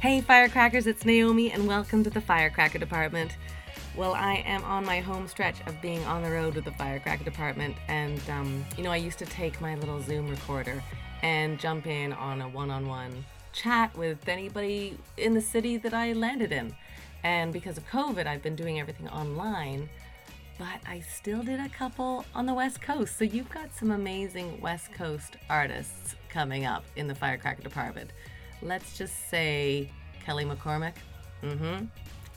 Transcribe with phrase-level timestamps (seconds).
[0.00, 3.36] Hey, firecrackers, it's Naomi, and welcome to the Firecracker Department.
[3.96, 7.24] Well, I am on my home stretch of being on the road with the Firecracker
[7.24, 10.82] Department, and um, you know, I used to take my little Zoom recorder
[11.22, 15.94] and jump in on a one on one chat with anybody in the city that
[15.94, 16.74] I landed in.
[17.24, 19.88] And because of COVID, I've been doing everything online,
[20.58, 23.18] but I still did a couple on the West Coast.
[23.18, 28.12] So you've got some amazing West Coast artists coming up in the Firecracker Department
[28.62, 29.90] let's just say
[30.24, 30.94] Kelly McCormick,
[31.42, 31.84] mm-hmm,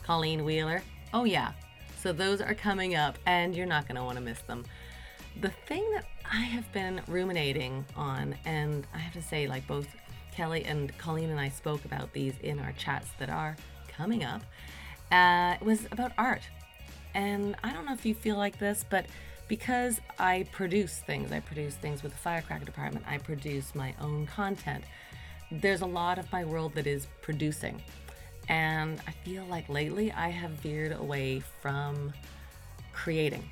[0.03, 0.81] Colleen Wheeler.
[1.13, 1.53] Oh yeah,
[2.01, 4.65] so those are coming up, and you're not going to want to miss them.
[5.41, 9.87] The thing that I have been ruminating on, and I have to say, like both
[10.33, 13.55] Kelly and Colleen and I spoke about these in our chats that are
[13.87, 14.41] coming up,
[15.11, 16.43] uh, was about art.
[17.19, 19.05] And I don't know if you feel like this, but
[19.47, 24.27] because I produce things, I produce things with the Firecracker Department, I produce my own
[24.27, 24.83] content
[25.51, 27.81] there's a lot of my world that is producing.
[28.47, 32.13] And I feel like lately I have veered away from
[32.93, 33.49] creating.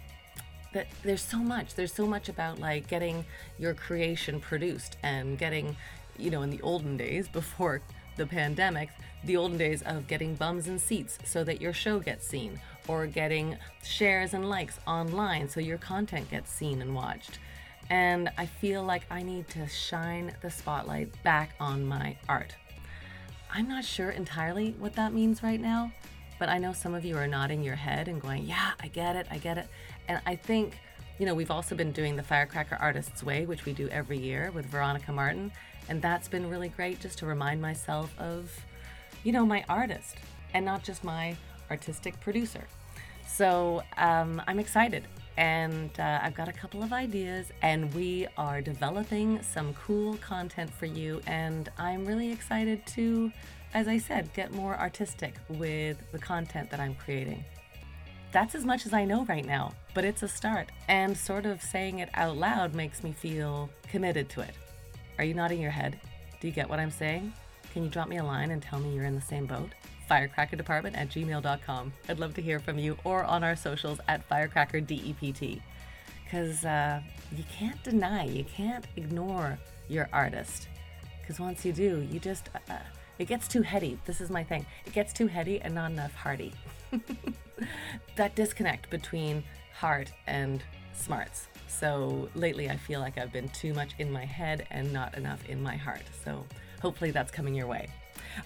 [0.73, 1.75] That there's so much.
[1.75, 3.25] There's so much about like getting
[3.58, 5.75] your creation produced and getting,
[6.17, 7.81] you know, in the olden days before
[8.16, 8.89] the pandemic,
[9.25, 13.07] the olden days of getting bums and seats so that your show gets seen, or
[13.07, 17.39] getting shares and likes online so your content gets seen and watched
[17.89, 22.55] and I feel like I need to shine the spotlight back on my art.
[23.49, 25.91] I'm not sure entirely what that means right now,
[26.38, 29.16] but I know some of you are nodding your head and going, Yeah, I get
[29.16, 29.67] it, I get it.
[30.07, 30.77] And I think,
[31.17, 34.51] you know, we've also been doing the Firecracker Artist's Way, which we do every year
[34.53, 35.51] with Veronica Martin,
[35.88, 38.51] and that's been really great just to remind myself of,
[39.23, 40.17] you know, my artist
[40.53, 41.38] and not just my
[41.69, 42.67] artistic producer.
[43.27, 45.05] So um, I'm excited
[45.37, 50.73] and uh, I've got a couple of ideas, and we are developing some cool content
[50.73, 51.21] for you.
[51.27, 53.31] And I'm really excited to,
[53.73, 57.45] as I said, get more artistic with the content that I'm creating.
[58.31, 61.61] That's as much as I know right now, but it's a start, and sort of
[61.61, 64.56] saying it out loud makes me feel committed to it.
[65.19, 66.00] Are you nodding your head?
[66.41, 67.31] Do you get what I'm saying?
[67.73, 69.69] Can you drop me a line and tell me you're in the same boat?
[70.09, 71.94] Firecrackerdepartment at gmail.com.
[72.09, 75.62] I'd love to hear from you or on our socials at firecrackerdept.
[76.23, 77.01] Because uh,
[77.35, 79.57] you can't deny, you can't ignore
[79.88, 80.68] your artist.
[81.22, 82.79] Because once you do, you just, uh, uh,
[83.19, 83.97] it gets too heady.
[84.06, 84.66] This is my thing.
[84.85, 86.53] It gets too heady and not enough hearty.
[88.16, 89.44] that disconnect between
[89.74, 90.63] heart and
[90.94, 91.47] smarts.
[91.68, 95.45] So lately, I feel like I've been too much in my head and not enough
[95.47, 96.03] in my heart.
[96.24, 96.45] So
[96.81, 97.89] hopefully, that's coming your way.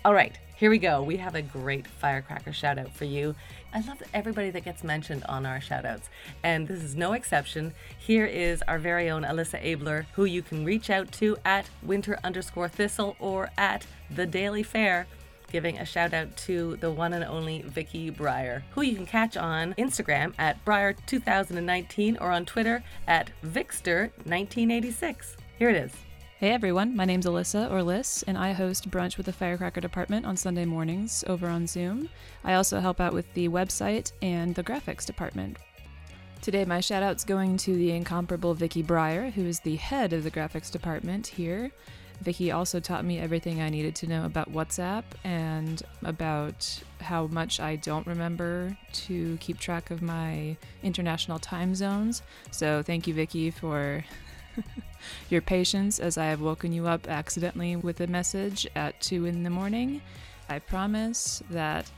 [0.04, 1.02] All right, here we go.
[1.02, 3.34] We have a great firecracker shout out for you.
[3.74, 6.08] I love everybody that gets mentioned on our shout outs,
[6.44, 7.74] and this is no exception.
[7.98, 12.20] Here is our very own Alyssa Abler, who you can reach out to at winter
[12.24, 15.08] underscore thistle or at the Daily Fair
[15.52, 19.36] giving a shout out to the one and only Vicky Breyer, who you can catch
[19.36, 25.38] on Instagram at Breyer2019 or on Twitter at Vixter1986.
[25.58, 26.11] Here it is.
[26.42, 30.26] Hey everyone, my name's Alyssa or Liz, and I host Brunch with the Firecracker Department
[30.26, 32.10] on Sunday mornings over on Zoom.
[32.44, 35.58] I also help out with the website and the graphics department.
[36.42, 40.24] Today, my shout out's going to the incomparable Vicki Breyer, who is the head of
[40.24, 41.70] the graphics department here.
[42.22, 47.60] Vicki also taught me everything I needed to know about WhatsApp and about how much
[47.60, 52.24] I don't remember to keep track of my international time zones.
[52.50, 54.04] So, thank you, Vicki, for
[55.30, 59.44] your patience as I have woken you up accidentally with a message at 2 in
[59.44, 60.02] the morning.
[60.50, 61.90] I promise that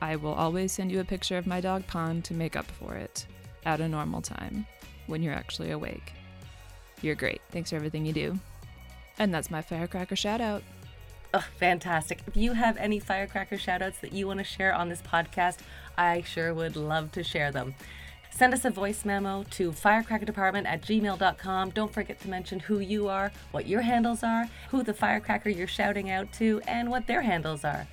[0.00, 2.94] I will always send you a picture of my dog Pond to make up for
[2.94, 3.26] it
[3.64, 4.66] at a normal time
[5.06, 6.12] when you're actually awake.
[7.00, 7.40] You're great.
[7.50, 8.38] Thanks for everything you do.
[9.18, 10.62] And that's my firecracker shout out.
[11.34, 12.20] Oh, fantastic.
[12.26, 15.58] If you have any firecracker shout outs that you want to share on this podcast,
[15.96, 17.74] I sure would love to share them.
[18.34, 21.70] Send us a voice memo to firecrackerdepartment at gmail.com.
[21.70, 25.66] Don't forget to mention who you are, what your handles are, who the firecracker you're
[25.66, 27.86] shouting out to, and what their handles are.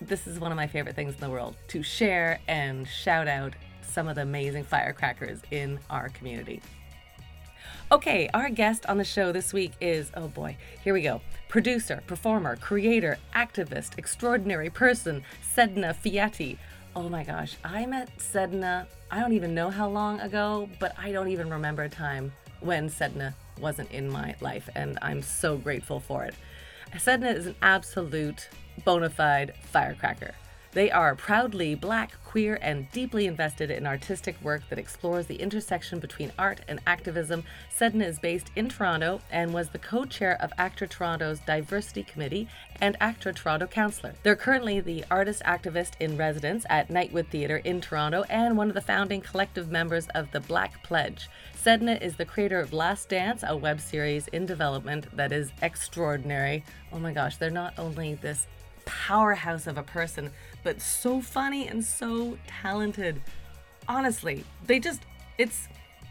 [0.00, 3.54] This is one of my favorite things in the world to share and shout out
[3.80, 6.60] some of the amazing firecrackers in our community.
[7.90, 11.22] Okay, our guest on the show this week is oh boy, here we go.
[11.48, 15.22] Producer, performer, creator, activist, extraordinary person,
[15.54, 16.58] Sedina Fiati.
[16.96, 21.12] Oh my gosh, I met Sedina, I don't even know how long ago, but I
[21.12, 26.00] don't even remember a time when Sedina wasn't in my life, and I'm so grateful
[26.00, 26.34] for it.
[26.94, 28.48] Sedina is an absolute
[28.86, 30.34] bona fide firecracker.
[30.76, 36.00] They are proudly black, queer, and deeply invested in artistic work that explores the intersection
[36.00, 37.44] between art and activism.
[37.74, 42.46] Sedina is based in Toronto and was the co chair of ACTRA Toronto's Diversity Committee
[42.78, 44.16] and ACTRA Toronto Councillor.
[44.22, 48.74] They're currently the artist activist in residence at Nightwood Theatre in Toronto and one of
[48.74, 51.30] the founding collective members of the Black Pledge.
[51.54, 56.66] Sedina is the creator of Last Dance, a web series in development that is extraordinary.
[56.92, 58.46] Oh my gosh, they're not only this
[58.86, 60.30] powerhouse of a person,
[60.66, 63.22] but so funny and so talented.
[63.86, 65.02] Honestly, they just,
[65.38, 65.68] it's,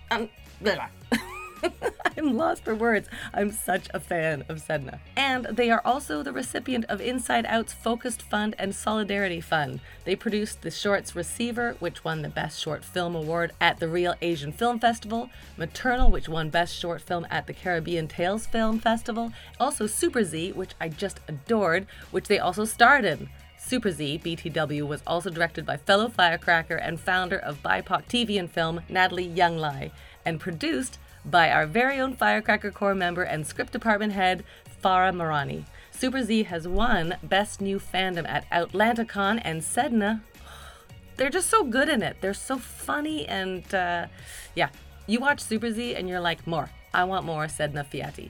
[0.09, 0.29] um,
[2.17, 3.09] I'm lost for words.
[3.33, 4.99] I'm such a fan of Sedina.
[5.17, 9.81] And they are also the recipient of Inside Out's Focused Fund and Solidarity Fund.
[10.05, 14.15] They produced the shorts Receiver, which won the Best Short Film Award at the Reel
[14.21, 19.33] Asian Film Festival, Maternal, which won Best Short Film at the Caribbean Tales Film Festival,
[19.59, 23.27] also Super Z, which I just adored, which they also starred in.
[23.65, 28.49] Super Z, BTW, was also directed by fellow firecracker and founder of BIPOC TV and
[28.49, 29.89] film, Natalie Younglai,
[30.23, 34.43] and produced by our very own Firecracker Corps member and script department head,
[34.83, 35.63] Farah Merani.
[35.89, 40.21] Super Z has won Best New Fandom at Atlanticon and Sedina.
[41.17, 42.17] They're just so good in it.
[42.21, 44.05] They're so funny and, uh,
[44.53, 44.69] yeah.
[45.07, 46.69] You watch Super Z and you're like, more.
[46.93, 48.29] I want more Sedina Fiati.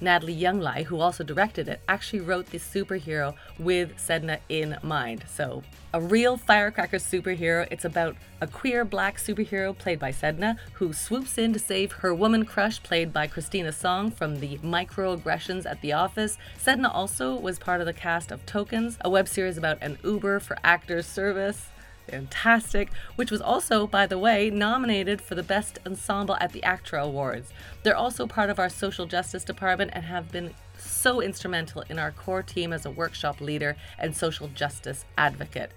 [0.00, 5.24] Natalie Younglai, who also directed it, actually wrote this superhero with Sedina in mind.
[5.28, 5.62] So,
[5.92, 7.66] a real firecracker superhero.
[7.70, 12.14] It's about a queer black superhero played by Sedina who swoops in to save her
[12.14, 16.38] woman crush played by Christina Song from the microaggressions at the office.
[16.62, 20.40] Sedina also was part of the cast of Tokens, a web series about an Uber
[20.40, 21.70] for actors service
[22.08, 27.04] fantastic, which was also, by the way, nominated for the Best Ensemble at the ACTRA
[27.04, 27.52] Awards.
[27.82, 32.12] They're also part of our social justice department and have been so instrumental in our
[32.12, 35.72] core team as a workshop leader and social justice advocate.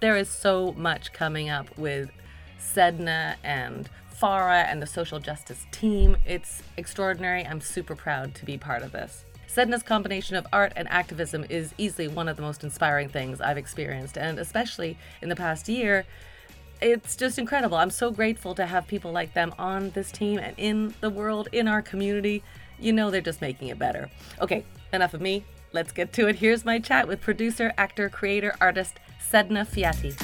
[0.00, 2.10] There is so much coming up with
[2.58, 3.88] Sedina and
[4.20, 6.16] Farah and the social justice team.
[6.24, 7.44] It's extraordinary.
[7.44, 9.24] I'm super proud to be part of this.
[9.54, 13.56] Sedina's combination of art and activism is easily one of the most inspiring things I've
[13.56, 16.04] experienced, and especially in the past year,
[16.80, 17.76] it's just incredible.
[17.76, 21.48] I'm so grateful to have people like them on this team and in the world,
[21.52, 22.42] in our community.
[22.80, 24.10] You know, they're just making it better.
[24.40, 25.44] Okay, enough of me.
[25.72, 26.34] Let's get to it.
[26.34, 28.98] Here's my chat with producer, actor, creator, artist
[29.30, 30.16] Sedina Fiati.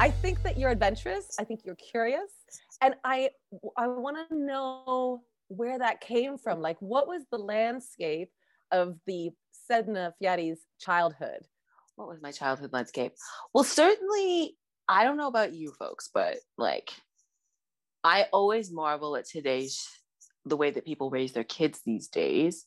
[0.00, 1.36] I think that you're adventurous.
[1.38, 2.32] I think you're curious,
[2.80, 3.30] and I
[3.76, 5.22] I want to know
[5.56, 6.60] where that came from.
[6.60, 8.30] Like, what was the landscape
[8.70, 9.30] of the
[9.70, 11.46] Sedina Fiati's childhood?
[11.96, 13.12] What was my childhood landscape?
[13.52, 14.56] Well, certainly,
[14.88, 16.90] I don't know about you folks, but like,
[18.02, 19.86] I always marvel at today's
[20.44, 22.64] the way that people raise their kids these days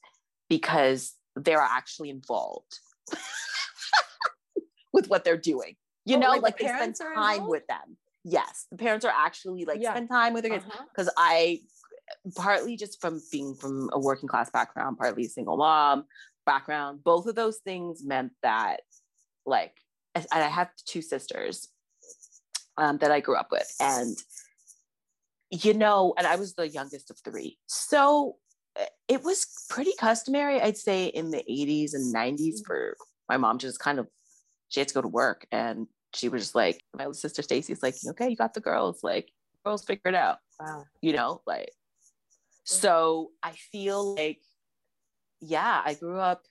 [0.50, 2.80] because they're actually involved
[4.94, 5.76] with what they're doing.
[6.06, 7.98] You oh, know, like, like the they spend time with them.
[8.24, 9.92] Yes, the parents are actually like yeah.
[9.92, 11.16] spend time with their kids because uh-huh.
[11.18, 11.60] I
[12.36, 16.06] partly just from being from a working class background, partly single mom
[16.46, 17.04] background.
[17.04, 18.82] Both of those things meant that,
[19.46, 19.74] like,
[20.32, 21.68] I have two sisters
[22.78, 24.16] um, that I grew up with, and
[25.52, 28.38] you know, and I was the youngest of three, so
[28.78, 32.96] eh, it was pretty customary, I'd say, in the 80s and 90s for
[33.28, 34.08] my mom to just kind of
[34.70, 35.48] she had to go to work.
[35.52, 38.30] And she was just like my sister Stacy's like okay?
[38.30, 39.30] You got the girls like
[39.66, 40.38] girls figure it out.
[40.60, 40.86] Wow.
[41.02, 41.72] You know like
[42.66, 44.42] so I feel like,
[45.40, 46.42] yeah, I grew up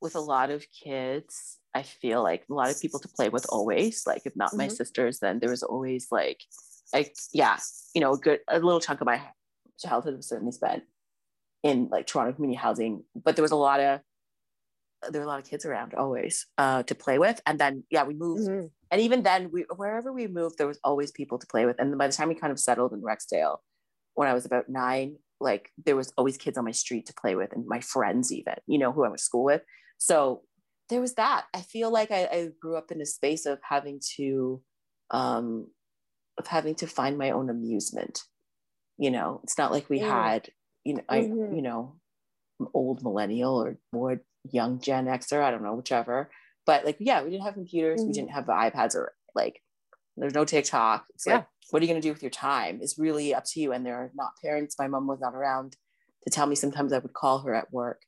[0.00, 1.58] with a lot of kids.
[1.74, 4.04] I feel like a lot of people to play with always.
[4.06, 4.58] Like, if not mm-hmm.
[4.58, 6.40] my sisters, then there was always like,
[6.92, 7.58] like, yeah,
[7.94, 9.20] you know, a good, a little chunk of my
[9.78, 10.84] childhood was certainly spent
[11.62, 13.02] in like Toronto community housing.
[13.14, 14.00] But there was a lot of,
[15.10, 17.40] there were a lot of kids around always uh, to play with.
[17.46, 18.48] And then, yeah, we moved.
[18.48, 18.66] Mm-hmm.
[18.92, 21.80] And even then, we wherever we moved, there was always people to play with.
[21.80, 23.56] And by the time we kind of settled in Rexdale,
[24.16, 27.36] when I was about nine, like there was always kids on my street to play
[27.36, 29.62] with and my friends even, you know, who I went to school with.
[29.98, 30.42] So
[30.88, 31.44] there was that.
[31.54, 34.60] I feel like I, I grew up in a space of having to
[35.10, 35.68] um
[36.38, 38.20] of having to find my own amusement.
[38.98, 40.08] You know, it's not like we mm.
[40.08, 40.48] had,
[40.84, 41.54] you know, I mm-hmm.
[41.54, 41.96] you know,
[42.72, 46.30] old millennial or more young Gen Xer, I don't know, whichever.
[46.64, 48.08] But like, yeah, we didn't have computers, mm-hmm.
[48.08, 49.60] we didn't have iPads or like
[50.16, 51.04] there's no TikTok.
[51.14, 51.34] It's yeah.
[51.34, 53.72] like what are you going to do with your time is really up to you
[53.72, 55.76] and they're not parents my mom was not around
[56.22, 58.02] to tell me sometimes i would call her at work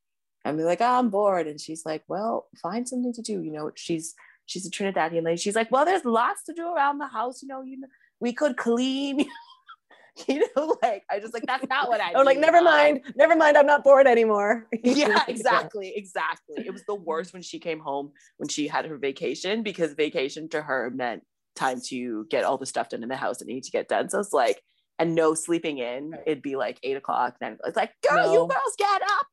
[0.44, 3.52] and be like oh, i'm bored and she's like well find something to do you
[3.52, 4.14] know she's
[4.46, 7.48] she's a trinidadian lady she's like well there's lots to do around the house you
[7.48, 7.88] know you know
[8.20, 9.26] we could clean
[10.28, 12.12] you know, like I just like that's not what I.
[12.16, 13.56] Oh, like never mind, never mind.
[13.56, 14.66] I'm not bored anymore.
[14.82, 16.66] yeah, exactly, exactly.
[16.66, 20.48] It was the worst when she came home when she had her vacation because vacation
[20.50, 21.22] to her meant
[21.58, 24.08] time to get all the stuff done in the house that needed to get done.
[24.08, 24.62] So it's like,
[24.98, 26.14] and no sleeping in.
[26.26, 27.36] It'd be like eight o'clock.
[27.40, 28.32] Then it's like, girl, no.
[28.32, 29.26] you girls get up,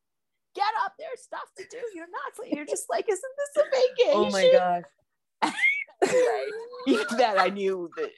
[0.55, 0.93] get up.
[0.99, 1.77] There's stuff to do.
[1.93, 2.35] You're not.
[2.35, 2.57] Sleeping.
[2.57, 3.21] You're just like, isn't
[3.55, 4.13] this a vacation?
[4.15, 5.53] Oh my gosh.
[6.87, 7.05] right.
[7.17, 8.11] that I knew that.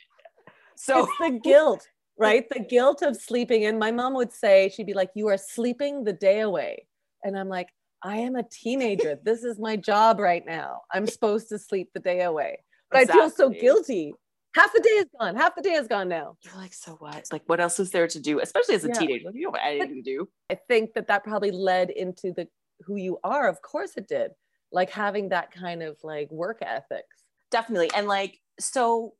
[0.76, 1.88] So it's the guilt
[2.18, 2.48] right?
[2.50, 3.78] The guilt of sleeping in.
[3.78, 6.88] My mom would say, she'd be like, You are sleeping the day away.
[7.24, 7.70] And I'm like,
[8.04, 9.18] I am a teenager.
[9.24, 10.82] This is my job right now.
[10.94, 12.60] I'm supposed to sleep the day away.
[12.92, 13.22] But exactly.
[13.22, 14.14] I feel so guilty.
[14.56, 15.36] Half the day is gone.
[15.36, 16.36] Half the day is gone now.
[16.44, 17.28] You're like, so what?
[17.32, 18.40] Like, what else is there to do?
[18.40, 18.94] Especially as a yeah.
[18.94, 20.30] teenager, like, you don't have anything to do.
[20.50, 22.48] I think that that probably led into the
[22.86, 23.48] who you are.
[23.48, 24.32] Of course, it did.
[24.72, 27.24] Like having that kind of like work ethics.
[27.52, 29.14] Definitely, and like so,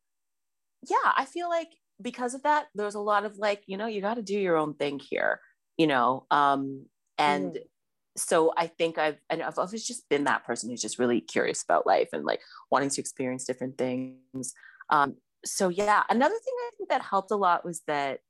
[0.90, 1.12] yeah.
[1.16, 1.70] I feel like
[2.02, 4.58] because of that, there's a lot of like, you know, you got to do your
[4.58, 5.40] own thing here,
[5.78, 6.26] you know.
[6.32, 6.86] Um,
[7.18, 7.62] and mm.
[8.18, 11.64] So I think I've and I've always just been that person who's just really curious
[11.64, 14.54] about life and like wanting to experience different things.
[14.90, 18.22] Um, so yeah, another thing I think that helped a lot was that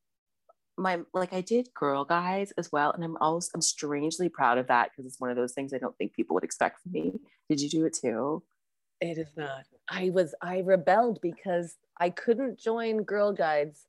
[0.77, 4.67] my like I did girl guides as well, and I'm always I'm strangely proud of
[4.67, 7.19] that because it's one of those things I don't think people would expect from me.
[7.49, 8.43] Did you do it too?
[8.99, 9.63] It is not.
[9.89, 13.87] I was I rebelled because I couldn't join Girl Guides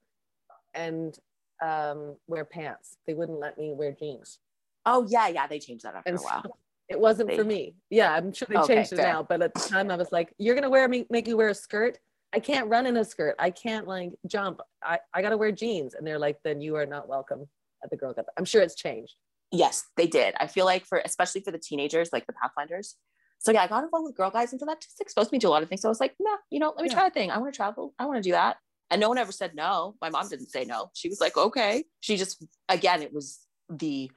[0.74, 1.18] and
[1.62, 2.96] um, wear pants.
[3.06, 4.38] They wouldn't let me wear jeans.
[4.86, 6.42] Oh yeah, yeah, they changed that after and a while.
[6.42, 6.56] So
[6.88, 7.74] it wasn't they, for me.
[7.90, 9.12] Yeah, I'm sure they okay, changed it fair.
[9.12, 11.48] now, but at the time I was like, "You're gonna wear me, make you wear
[11.48, 11.98] a skirt?
[12.32, 13.34] I can't run in a skirt.
[13.38, 14.60] I can't like jump.
[14.82, 17.46] I I gotta wear jeans." And they're like, "Then you are not welcome
[17.82, 19.14] at the Girl Guide." I'm sure it's changed.
[19.50, 20.34] Yes, they did.
[20.38, 22.96] I feel like for especially for the teenagers, like the Pathfinders,
[23.38, 25.48] so yeah, I got involved with Girl Guides, and so that just exposed me to
[25.48, 25.82] a lot of things.
[25.82, 26.94] So I was like, nah, you know, let me yeah.
[26.94, 27.30] try a thing.
[27.30, 27.94] I want to travel.
[27.98, 28.56] I want to do that.
[28.90, 29.94] And no one ever said no.
[30.00, 30.90] My mom didn't say no.
[30.94, 31.84] She was like, okay.
[32.00, 34.10] She just, again, it was the,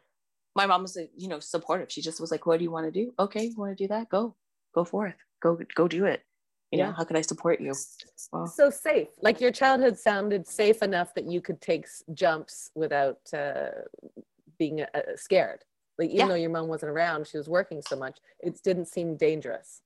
[0.56, 1.92] my mom was, you know, supportive.
[1.92, 3.14] She just was like, what do you want to do?
[3.20, 4.10] Okay, you want to do that?
[4.10, 4.36] Go,
[4.74, 5.16] go forth.
[5.42, 6.24] Go, go do it.
[6.72, 6.88] You yeah.
[6.88, 7.74] know, how can I support you?
[7.76, 9.10] So safe.
[9.22, 13.72] Like your childhood sounded safe enough that you could take jumps without uh,
[14.58, 15.64] being uh, scared.
[15.98, 16.28] Like even yeah.
[16.28, 19.82] though your mom wasn't around, she was working so much, it didn't seem dangerous.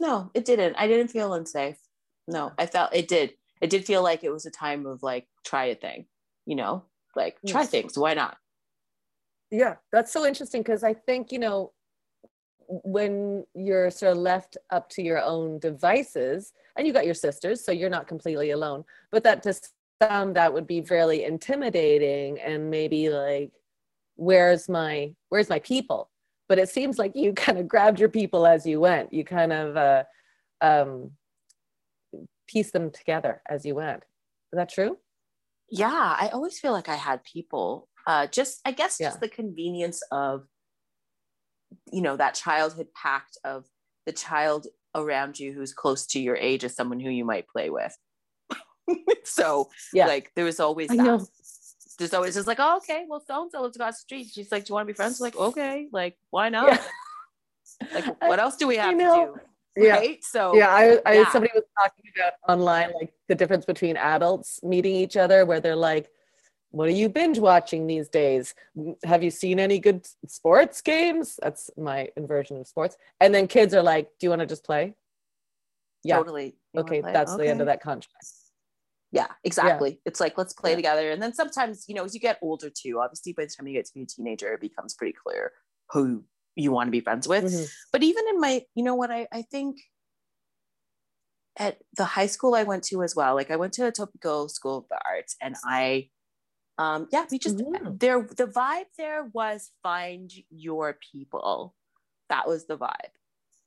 [0.00, 0.74] No, it didn't.
[0.76, 1.78] I didn't feel unsafe.
[2.26, 3.34] No, I felt it did.
[3.60, 6.06] It did feel like it was a time of like try a thing,
[6.44, 7.70] you know, like try yes.
[7.70, 7.96] things.
[7.96, 8.36] Why not?
[9.54, 11.70] Yeah, that's so interesting because I think, you know,
[12.66, 17.64] when you're sort of left up to your own devices and you got your sisters,
[17.64, 19.54] so you're not completely alone, but that to
[20.02, 23.52] some that would be fairly intimidating and maybe like
[24.16, 26.10] where's my where's my people?
[26.48, 29.12] But it seems like you kind of grabbed your people as you went.
[29.12, 30.02] You kind of uh,
[30.60, 31.12] um,
[32.48, 34.02] piece them together as you went.
[34.52, 34.98] Is that true?
[35.70, 39.08] Yeah i always feel like i had people uh, just i guess yeah.
[39.08, 40.46] just the convenience of
[41.92, 43.64] you know that childhood pact of
[44.06, 47.70] the child around you who's close to your age is someone who you might play
[47.70, 47.96] with
[49.24, 50.96] so yeah like there was always that.
[50.96, 51.26] Know
[51.98, 54.28] there's always just like, oh, okay, well, so and so lives across the street.
[54.32, 55.20] She's like, do you want to be friends?
[55.20, 56.72] like, okay, like, why not?
[56.72, 56.82] Yeah.
[57.94, 59.34] like, what else do we have to do?
[59.76, 59.90] Yeah.
[59.90, 60.24] Right.
[60.24, 61.32] So yeah, I, I yeah.
[61.32, 65.74] somebody was talking about online like the difference between adults meeting each other where they're
[65.74, 66.10] like,
[66.74, 68.54] what are you binge watching these days?
[69.04, 71.38] Have you seen any good sports games?
[71.42, 72.96] That's my inversion of sports.
[73.20, 74.94] And then kids are like, do you want to just play?
[76.02, 76.16] Yeah.
[76.16, 76.56] Totally.
[76.72, 77.44] You okay, that's okay.
[77.44, 78.26] the end of that contract
[79.14, 79.96] yeah exactly yeah.
[80.06, 80.76] it's like let's play yeah.
[80.76, 83.66] together and then sometimes you know as you get older too obviously by the time
[83.68, 85.52] you get to be a teenager it becomes pretty clear
[85.92, 86.24] who
[86.56, 87.64] you want to be friends with mm-hmm.
[87.92, 89.76] but even in my you know what I, I think
[91.56, 94.78] at the high school i went to as well like i went to Etobicoke school
[94.78, 96.08] of the arts and i
[96.78, 97.58] um yeah we just
[97.98, 101.74] there the vibe there was find your people
[102.28, 103.14] that was the vibe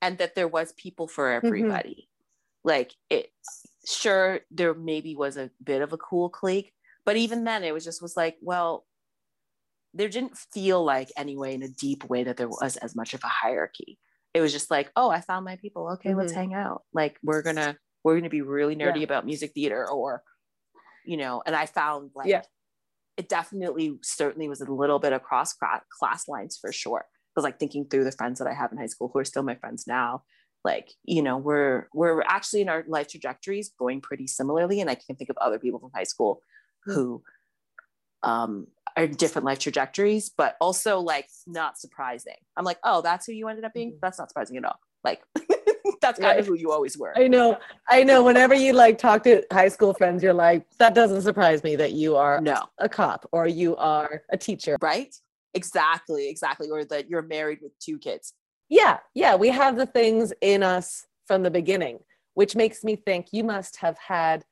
[0.02, 1.46] and that there was people for mm-hmm.
[1.46, 2.70] everybody mm-hmm.
[2.70, 3.32] like it
[3.86, 6.74] sure there maybe was a bit of a cool clique
[7.06, 8.86] but even then it was just was like well
[9.94, 13.24] there didn't feel like anyway in a deep way that there was as much of
[13.24, 13.98] a hierarchy
[14.34, 16.20] it was just like oh i found my people okay mm-hmm.
[16.20, 19.04] let's hang out like we're gonna we're gonna be really nerdy yeah.
[19.04, 20.22] about music theater or
[21.06, 22.42] you know and i found like yeah.
[23.18, 27.86] It definitely certainly was a little bit across class lines for sure because like thinking
[27.86, 30.24] through the friends that i have in high school who are still my friends now
[30.64, 34.96] like you know we're we're actually in our life trajectories going pretty similarly and i
[34.96, 36.42] can think of other people from high school
[36.86, 36.94] hmm.
[36.94, 37.24] who
[38.24, 43.32] um are different life trajectories but also like not surprising i'm like oh that's who
[43.32, 44.00] you ended up being mm-hmm.
[44.02, 45.22] that's not surprising at all like
[46.02, 46.40] that's kind right.
[46.40, 47.14] of who you always were.
[47.18, 47.58] I know.
[47.88, 48.24] I know.
[48.24, 51.94] Whenever you like talk to high school friends, you're like, that doesn't surprise me that
[51.94, 54.78] you are no a cop or you are a teacher.
[54.82, 55.16] Right?
[55.54, 56.70] Exactly, exactly.
[56.70, 58.34] Or that you're married with two kids.
[58.70, 59.36] Yeah, yeah.
[59.36, 62.00] We have the things in us from the beginning,
[62.34, 64.44] which makes me think you must have had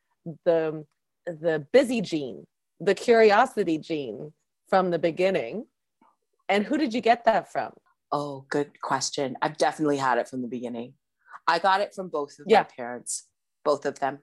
[0.45, 0.85] the
[1.25, 2.45] the busy gene,
[2.79, 4.31] the curiosity gene
[4.67, 5.65] from the beginning.
[6.47, 7.71] And who did you get that from?
[8.11, 9.35] Oh, good question.
[9.41, 10.93] I've definitely had it from the beginning.
[11.47, 12.59] I got it from both of yeah.
[12.59, 13.27] my parents,
[13.63, 14.19] both of them.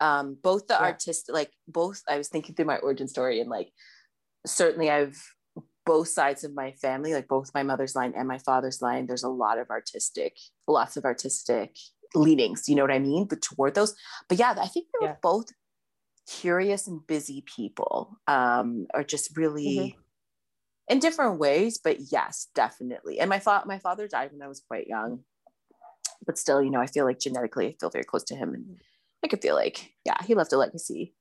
[0.00, 0.86] Um, both the yeah.
[0.86, 3.70] artistic, like both, I was thinking through my origin story and like
[4.46, 5.22] certainly I've
[5.84, 9.24] both sides of my family, like both my mother's line and my father's line, there's
[9.24, 11.76] a lot of artistic, lots of artistic
[12.14, 13.26] leanings, you know what I mean?
[13.26, 13.94] But toward those.
[14.28, 15.16] But yeah, I think they were yeah.
[15.22, 15.48] both
[16.26, 20.00] curious and busy people, um, or just really mm-hmm
[20.90, 24.60] in different ways but yes definitely and my fa- my father died when i was
[24.60, 25.20] quite young
[26.26, 28.80] but still you know i feel like genetically i feel very close to him and
[29.24, 31.14] i could feel like yeah he left a legacy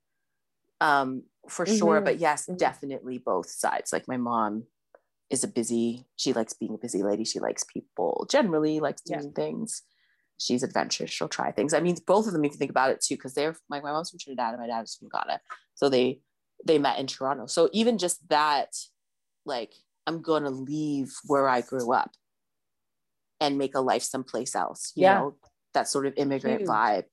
[0.82, 1.77] um for mm-hmm.
[1.77, 2.58] sure but yes mm-hmm.
[2.58, 3.91] definitely both sides.
[3.91, 4.63] Like my mom
[5.29, 7.24] is a busy she likes being a busy lady.
[7.24, 9.44] She likes people generally likes doing yeah.
[9.44, 9.84] things.
[10.38, 11.12] She's adventurous.
[11.12, 11.74] She'll try things.
[11.74, 13.91] I mean both of them if you think about it too because they're my, my
[13.91, 15.41] mom's from trinidad and my dad's from ghana.
[15.75, 16.22] So they
[16.65, 17.48] they met in toronto.
[17.48, 18.75] So even just that
[19.46, 19.74] like
[20.06, 22.12] i'm going to leave where i grew up
[23.39, 25.19] and make a life someplace else you yeah.
[25.19, 25.36] know
[25.74, 26.69] that sort of immigrant Huge.
[26.69, 27.03] vibe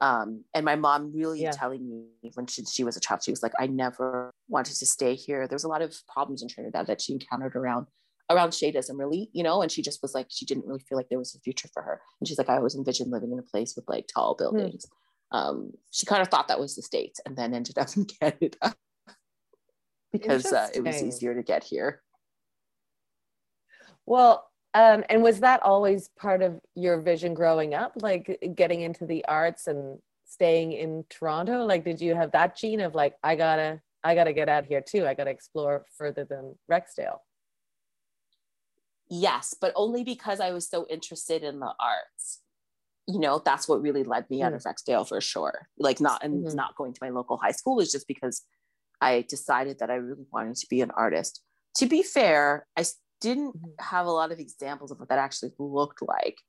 [0.00, 1.52] um, and my mom really yeah.
[1.52, 4.86] telling me when she, she was a child she was like i never wanted to
[4.86, 7.86] stay here there was a lot of problems in trinidad that she encountered around
[8.30, 11.08] around shadism really you know and she just was like she didn't really feel like
[11.08, 13.42] there was a future for her and she's like i always envisioned living in a
[13.42, 14.56] place with like tall hmm.
[14.56, 14.86] buildings
[15.32, 15.38] mm.
[15.38, 18.74] um, she kind of thought that was the states and then ended up in canada
[20.14, 22.00] because uh, it was easier to get here.
[24.06, 29.06] Well, um, and was that always part of your vision growing up, like getting into
[29.06, 31.64] the arts and staying in Toronto?
[31.64, 34.80] Like, did you have that gene of like, I gotta, I gotta get out here
[34.80, 35.06] too.
[35.06, 37.18] I gotta explore further than Rexdale.
[39.08, 42.40] Yes, but only because I was so interested in the arts.
[43.06, 44.46] You know, that's what really led me mm.
[44.46, 45.68] out of Rexdale for sure.
[45.78, 46.56] Like, not and mm-hmm.
[46.56, 48.42] not going to my local high school is just because
[49.00, 51.42] I decided that I really wanted to be an artist.
[51.76, 52.84] To be fair, I
[53.20, 53.70] didn't mm-hmm.
[53.80, 56.40] have a lot of examples of what that actually looked like,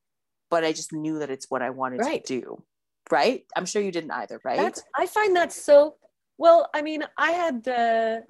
[0.50, 2.24] but I just knew that it's what I wanted right.
[2.26, 2.64] to do.
[3.12, 3.46] Right?
[3.56, 4.58] I'm sure you didn't either, right?
[4.58, 5.96] That's, I find that so
[6.38, 6.70] well.
[6.74, 8.22] I mean, I had uh,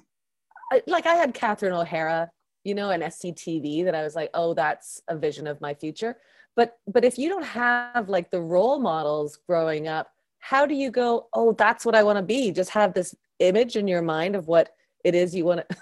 [0.87, 2.29] like I had Catherine O'Hara,
[2.63, 6.17] you know, and SCTV that I was like, oh, that's a vision of my future.
[6.55, 10.91] But but if you don't have like the role models growing up, how do you
[10.91, 11.27] go?
[11.33, 12.51] Oh, that's what I want to be.
[12.51, 14.69] Just have this image in your mind of what
[15.03, 15.77] it is you want to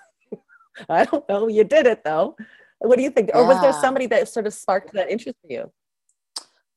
[0.89, 1.47] i don't know.
[1.47, 2.35] You did it though.
[2.79, 3.29] What do you think?
[3.29, 3.39] Yeah.
[3.39, 5.71] or was there somebody that sort of sparked that interest for you?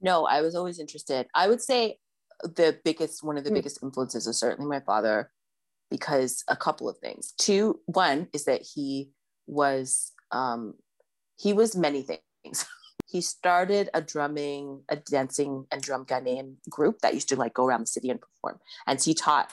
[0.00, 1.26] No i was always interested.
[1.34, 1.98] I would say
[2.42, 3.54] the biggest one of the mm.
[3.54, 5.30] biggest influences is certainly my father
[5.90, 7.32] because a couple of things.
[7.38, 9.10] Two one is that he
[9.46, 10.74] was um
[11.38, 12.66] he was many things.
[13.08, 17.64] He started a drumming a dancing and drum ghanaian group that used to like go
[17.64, 18.58] around the city and perform.
[18.84, 19.52] And he taught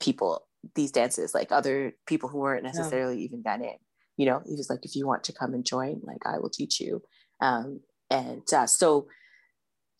[0.00, 3.24] people these dances, like other people who weren't necessarily yeah.
[3.24, 3.78] even Ghanaian.
[4.16, 6.50] You know, he was like, if you want to come and join, like I will
[6.50, 7.02] teach you.
[7.40, 9.08] Um, and uh, so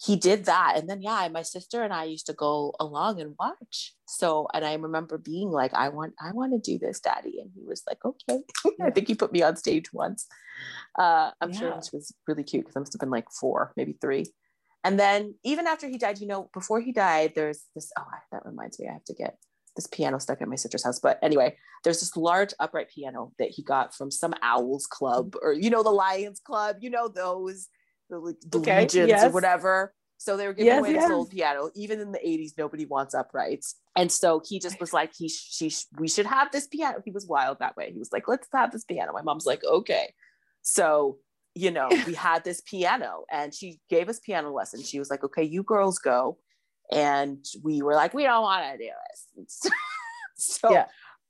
[0.04, 0.74] he did that.
[0.76, 3.94] And then, yeah, my sister and I used to go along and watch.
[4.06, 7.40] So, and I remember being like, I want, I want to do this, daddy.
[7.40, 8.42] And he was like, okay.
[8.82, 10.26] I think he put me on stage once.
[10.98, 11.58] Uh, I'm yeah.
[11.58, 14.26] sure it was really cute because I must have been like four, maybe three.
[14.84, 18.44] And then even after he died, you know, before he died, there's this, oh, that
[18.44, 19.38] reminds me, I have to get
[19.76, 20.98] this piano stuck at my sister's house.
[20.98, 25.52] But anyway, there's this large upright piano that he got from some owls club or
[25.52, 27.68] you know the Lions Club, you know those
[28.10, 29.24] the, the okay, legions yes.
[29.24, 29.94] or whatever.
[30.18, 31.04] So they were giving yes, away yes.
[31.04, 31.70] this old piano.
[31.74, 33.74] Even in the 80s, nobody wants uprights.
[33.94, 36.98] And so he just was like, he she we should have this piano.
[37.04, 37.92] He was wild that way.
[37.92, 39.12] He was like, let's have this piano.
[39.12, 40.14] My mom's like, okay.
[40.62, 41.18] So
[41.54, 44.88] you know, we had this piano and she gave us piano lessons.
[44.88, 46.38] She was like, okay, you girls go
[46.92, 48.90] and we were like, we don't want to do
[49.36, 49.72] this.
[50.36, 50.86] so yeah.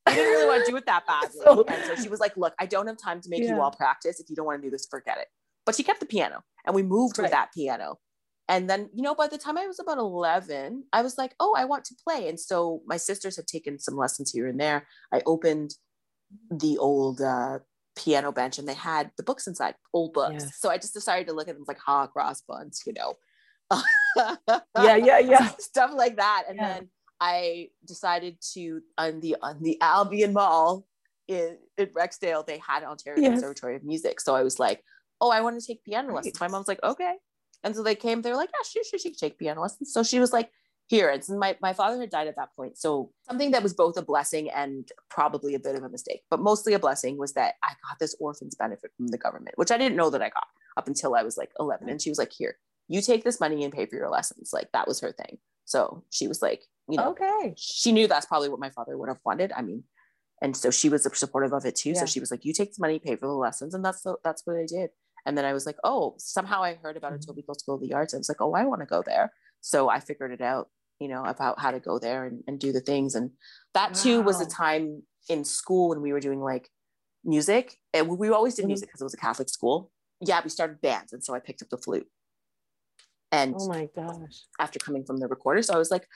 [0.07, 1.31] I didn't really want to do it that badly.
[1.43, 3.55] so, and so she was like, look, I don't have time to make yeah.
[3.55, 4.21] you all practice.
[4.21, 5.29] If you don't want to do this, forget it.
[5.65, 7.25] But she kept the piano and we moved right.
[7.25, 7.99] with that piano.
[8.47, 11.55] And then, you know, by the time I was about 11, I was like, oh,
[11.57, 12.29] I want to play.
[12.29, 14.87] And so my sisters had taken some lessons here and there.
[15.11, 15.75] I opened
[16.51, 17.61] the old uh,
[17.97, 20.45] piano bench and they had the books inside, old books.
[20.45, 20.59] Yes.
[20.59, 23.15] So I just decided to look at them like, ha, cross buns, you know
[24.17, 24.37] yeah,
[24.97, 25.51] yeah, yeah.
[25.59, 26.45] Stuff like that.
[26.49, 26.75] And yeah.
[26.75, 26.89] then
[27.21, 30.87] I decided to on the on the Albion Mall
[31.29, 33.33] in, in Rexdale, they had an Ontario yes.
[33.33, 34.21] Conservatory of Music.
[34.21, 34.83] So I was like,
[35.21, 36.41] oh, I want to take piano lessons.
[36.41, 37.15] My mom's like, okay.
[37.63, 39.93] And so they came, they were like, yeah, she, she, she take piano lessons.
[39.93, 40.51] So she was like,
[40.87, 41.09] here.
[41.09, 42.77] And my, my father had died at that point.
[42.77, 46.41] So something that was both a blessing and probably a bit of a mistake, but
[46.41, 49.79] mostly a blessing was that I got this orphan's benefit from the government, which I
[49.79, 50.47] didn't know that I got
[50.77, 51.89] up until I was like 11.
[51.89, 54.51] And she was like, here, you take this money and pay for your lessons.
[54.53, 55.39] Like that was her thing.
[55.65, 57.55] So she was like, you know, okay.
[57.57, 59.53] She knew that's probably what my father would have wanted.
[59.57, 59.85] I mean,
[60.43, 61.91] and so she was supportive of it too.
[61.91, 62.01] Yeah.
[62.01, 63.75] So she was like, you take this money, pay for the lessons.
[63.75, 64.91] And that's, the, that's what I did.
[65.25, 67.31] And then I was like, oh, somehow I heard about mm-hmm.
[67.31, 68.13] Etobicoke School of the Arts.
[68.13, 69.33] I was like, oh, I want to go there.
[69.63, 70.69] So I figured it out,
[71.01, 73.15] you know, about how to go there and, and do the things.
[73.15, 73.31] And
[73.73, 74.03] that wow.
[74.03, 76.69] too was a time in school when we were doing like
[77.25, 77.79] music.
[77.95, 78.69] And we always did mm-hmm.
[78.69, 79.91] music because it was a Catholic school.
[80.21, 81.15] Yeah, we started bands.
[81.15, 82.07] And so I picked up the flute.
[83.35, 84.45] And oh my gosh.
[84.59, 85.63] After coming from the recorder.
[85.63, 86.07] So I was like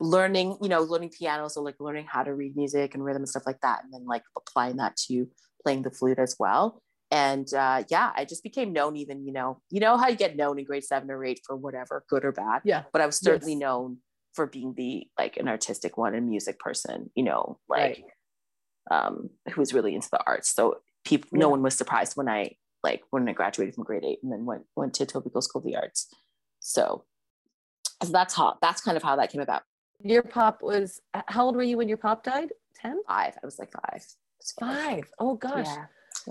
[0.00, 1.48] learning, you know, learning piano.
[1.48, 3.84] So like learning how to read music and rhythm and stuff like that.
[3.84, 5.28] And then like applying that to
[5.62, 9.60] playing the flute as well and uh, yeah i just became known even you know
[9.70, 12.32] you know how you get known in grade seven or eight for whatever good or
[12.32, 13.60] bad yeah but i was certainly yes.
[13.60, 13.98] known
[14.34, 18.02] for being the like an artistic one and music person you know like
[18.90, 19.06] right.
[19.06, 21.40] um who was really into the arts so people yeah.
[21.40, 22.50] no one was surprised when i
[22.84, 25.64] like when i graduated from grade eight and then went went to Etobicoke School of
[25.64, 26.08] the Arts
[26.60, 27.04] so,
[28.02, 29.62] so that's how that's kind of how that came about
[30.02, 33.58] your pop was how old were you when your pop died 10 five i was
[33.58, 34.04] like five
[34.58, 35.04] five.
[35.18, 35.86] Oh gosh yeah.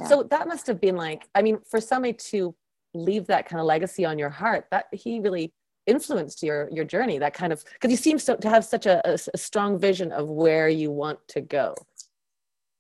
[0.06, 2.56] So that must have been like, I mean, for somebody to
[2.94, 5.54] leave that kind of legacy on your heart, that he really
[5.86, 7.18] influenced your your journey.
[7.18, 10.12] That kind of because you seem so, to have such a, a, a strong vision
[10.12, 11.76] of where you want to go.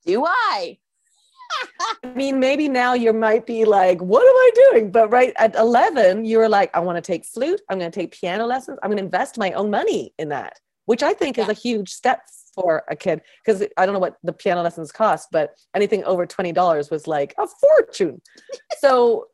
[0.05, 0.77] Do I?
[2.03, 4.91] I mean, maybe now you might be like, what am I doing?
[4.91, 7.61] But right at 11, you were like, I want to take flute.
[7.69, 8.79] I'm going to take piano lessons.
[8.81, 11.43] I'm going to invest my own money in that, which I think yeah.
[11.43, 12.21] is a huge step
[12.57, 16.25] for a kid because I don't know what the piano lessons cost, but anything over
[16.25, 18.21] twenty dollars was like a fortune.
[18.79, 19.27] so,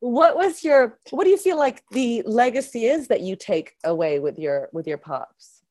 [0.00, 0.98] what was your?
[1.10, 4.86] What do you feel like the legacy is that you take away with your with
[4.86, 5.62] your pops?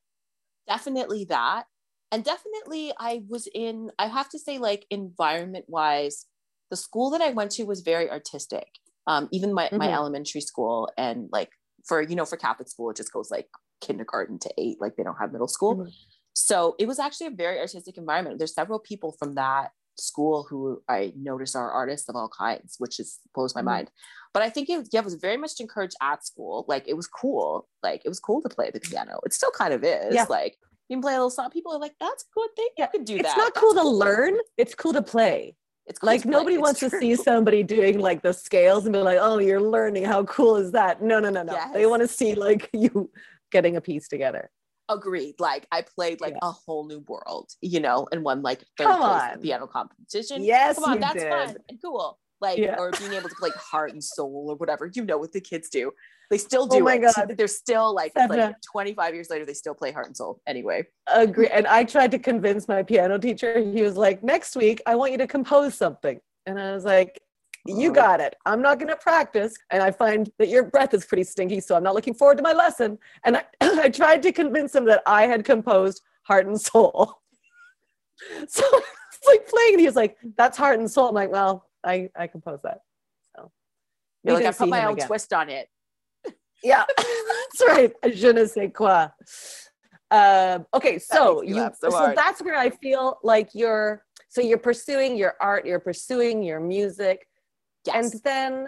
[0.68, 1.64] Definitely that,
[2.12, 3.90] and definitely I was in.
[3.98, 6.26] I have to say, like environment wise,
[6.70, 8.68] the school that I went to was very artistic.
[9.06, 9.78] Um, even my mm-hmm.
[9.78, 11.50] my elementary school and like
[11.86, 13.48] for you know for Catholic school, it just goes like
[13.80, 14.80] kindergarten to eight.
[14.80, 15.76] Like they don't have middle school.
[15.76, 15.88] Mm-hmm.
[16.34, 18.38] So it was actually a very artistic environment.
[18.38, 22.96] There's several people from that school who I notice are artists of all kinds, which
[22.96, 23.68] has blows my mm-hmm.
[23.68, 23.90] mind.
[24.32, 26.64] But I think it, yeah, it was very much encouraged at school.
[26.68, 27.68] Like it was cool.
[27.82, 29.20] Like it was cool to play the piano.
[29.24, 30.14] It still kind of is.
[30.14, 30.26] Yeah.
[30.28, 30.56] Like
[30.90, 31.50] you can play a little song.
[31.50, 32.68] People are like, that's a good thing.
[32.76, 33.28] You could do it's that.
[33.28, 34.36] It's not cool to learn.
[34.58, 35.56] It's cool to play.
[35.86, 36.90] It's cool like nobody it's wants true.
[36.90, 40.04] to see somebody doing like the scales and be like, oh, you're learning.
[40.04, 41.00] How cool is that?
[41.00, 41.52] No, no, no, no.
[41.52, 41.72] Yes.
[41.72, 43.08] They want to see like you
[43.52, 44.50] getting a piece together
[44.90, 45.36] agreed.
[45.38, 46.48] Like I played like yeah.
[46.48, 49.40] a whole new world, you know, and won like third Come place on.
[49.40, 50.42] piano competition.
[50.42, 51.30] Yes, Come on, that's did.
[51.30, 52.18] fun and cool.
[52.40, 52.76] Like yeah.
[52.78, 54.90] or being able to play heart and soul or whatever.
[54.92, 55.92] You know what the kids do.
[56.30, 56.82] They still oh do.
[56.82, 57.14] Oh my it.
[57.14, 59.44] god, they're still like like 25 years later.
[59.44, 60.40] They still play heart and soul.
[60.46, 61.48] Anyway, agree.
[61.48, 63.58] And I tried to convince my piano teacher.
[63.58, 67.20] He was like, "Next week, I want you to compose something." And I was like,
[67.66, 68.36] you got it.
[68.46, 69.54] I'm not going to practice.
[69.70, 71.60] And I find that your breath is pretty stinky.
[71.60, 72.98] So I'm not looking forward to my lesson.
[73.24, 77.20] And I, I tried to convince him that I had composed Heart and Soul.
[78.48, 78.64] so
[79.12, 79.74] it's like playing.
[79.74, 81.08] And he was like, that's Heart and Soul.
[81.08, 82.80] I'm like, well, I, I composed that.
[83.36, 83.50] So
[84.24, 85.06] You're like, I put my own again.
[85.06, 85.68] twist on it.
[86.62, 87.92] yeah, that's right.
[88.12, 89.08] Je ne sais quoi.
[90.12, 95.16] Um, okay, so you, so, so that's where I feel like you're so you're pursuing
[95.16, 97.26] your art, you're pursuing your music,
[97.86, 98.12] Yes.
[98.12, 98.66] And then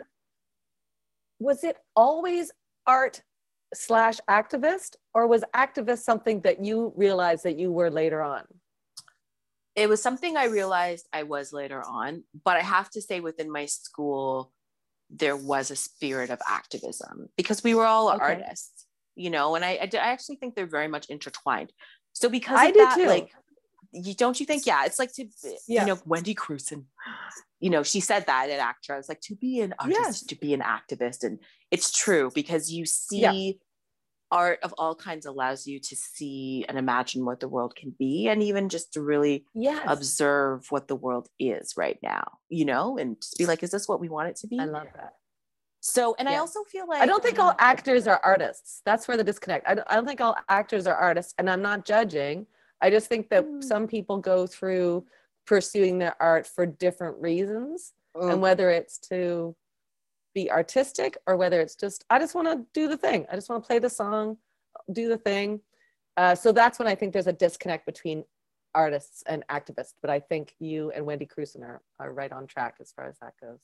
[1.39, 2.51] was it always
[2.87, 3.23] art
[3.75, 8.45] slash activist or was activist something that you realized that you were later on?
[9.75, 13.51] It was something I realized I was later on, but I have to say within
[13.51, 14.53] my school,
[15.11, 18.23] there was a spirit of activism because we were all okay.
[18.23, 21.73] artists, you know, and I, I, I, actually think they're very much intertwined.
[22.13, 23.07] So because I of that, too.
[23.07, 23.31] like,
[23.93, 24.65] you don't you think?
[24.67, 25.27] Yeah, it's like to
[25.69, 25.83] yeah.
[25.83, 26.85] you know Wendy Crewson
[27.63, 28.99] you know, she said that at ACTRA.
[28.99, 30.23] It's like to be an artist, yes.
[30.25, 31.23] to be an activist.
[31.23, 31.39] And
[31.71, 33.53] it's true because you see yeah.
[34.33, 38.29] Art of all kinds allows you to see and imagine what the world can be
[38.29, 39.85] and even just to really yes.
[39.87, 43.87] observe what the world is right now, you know, and just be like, is this
[43.87, 44.59] what we want it to be?
[44.59, 45.13] I love that.
[45.81, 46.37] So, and yeah.
[46.37, 48.83] I also feel like I don't think all actors are artists.
[48.87, 49.69] That's where the disconnect.
[49.69, 52.47] I don't, I don't think all actors are artists, and I'm not judging.
[52.81, 53.63] I just think that mm.
[53.63, 55.05] some people go through
[55.45, 58.31] pursuing their art for different reasons mm.
[58.31, 59.57] and whether it's to
[60.35, 63.27] be artistic or whether it's just i just want to do the thing.
[63.31, 64.37] I just want to play the song
[64.93, 65.61] do the thing.
[66.17, 68.25] Uh, so that's when i think there's a disconnect between
[68.75, 72.77] artists and activists but i think you and wendy Crewson are, are right on track
[72.81, 73.61] as far as that goes.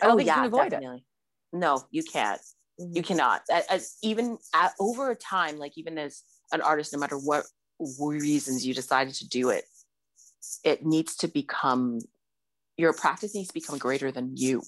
[0.00, 0.98] I don't oh, think yeah, you can avoid definitely.
[0.98, 2.40] it no you can't.
[2.80, 2.96] Mm-hmm.
[2.96, 3.42] you cannot.
[3.50, 6.22] As, as even at, over time like even as
[6.52, 7.44] an artist no matter what
[7.98, 9.64] reasons you decided to do it
[10.64, 11.98] it needs to become
[12.76, 14.62] your practice needs to become greater than you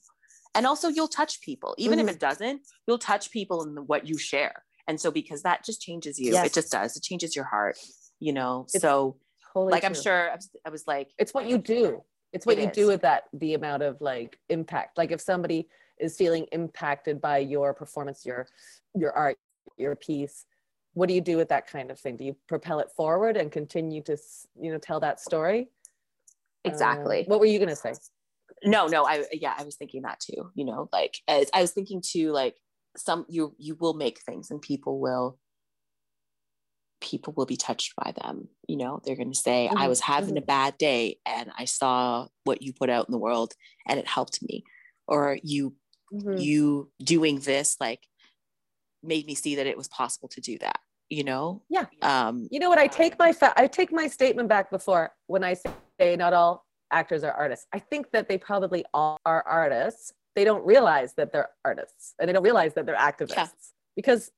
[0.55, 1.75] and also you'll touch people.
[1.79, 2.09] Even mm-hmm.
[2.09, 4.65] if it doesn't you'll touch people in the, what you share.
[4.87, 6.33] And so because that just changes you.
[6.33, 6.47] Yes.
[6.47, 6.97] it just does.
[6.97, 7.77] It changes your heart
[8.21, 8.67] you know?
[8.73, 9.17] It's so
[9.53, 9.89] totally like true.
[9.89, 12.03] i'm sure I was, I was, like it's what you do.
[12.33, 12.75] It's what it you is.
[12.75, 14.99] do with that the amount of like impact.
[14.99, 15.69] Like if somebody
[16.01, 18.49] is feeling impacted by your performance your
[18.95, 19.37] your art
[19.77, 20.45] your piece
[20.95, 22.17] what do you do with that kind of thing?
[22.17, 24.17] Do you propel it forward and continue to
[24.61, 25.69] you know tell that story?
[26.65, 27.23] Exactly.
[27.23, 27.95] Uh, what were you going to say
[28.65, 31.73] no no i yeah i was thinking that too you know like as i was
[31.73, 32.57] thinking too like
[32.97, 35.39] some you you will make things and people will
[37.01, 39.79] people will be touched by them you know they're going to say mm-hmm.
[39.79, 40.39] i was having mm-hmm.
[40.39, 43.53] a bad day and i saw what you put out in the world
[43.87, 44.65] and it helped me
[45.07, 45.75] or you
[46.13, 46.39] mm-hmm.
[46.39, 48.01] you doing this like
[49.03, 50.79] made me see that it was possible to do that
[51.11, 54.49] you know yeah um you know what i take my fa- i take my statement
[54.49, 55.55] back before when i
[56.01, 57.67] say not all actors are artists.
[57.73, 60.13] I think that they probably all are artists.
[60.37, 63.47] They don't realize that they're artists and they don't realize that they're activists yeah.
[63.97, 64.31] because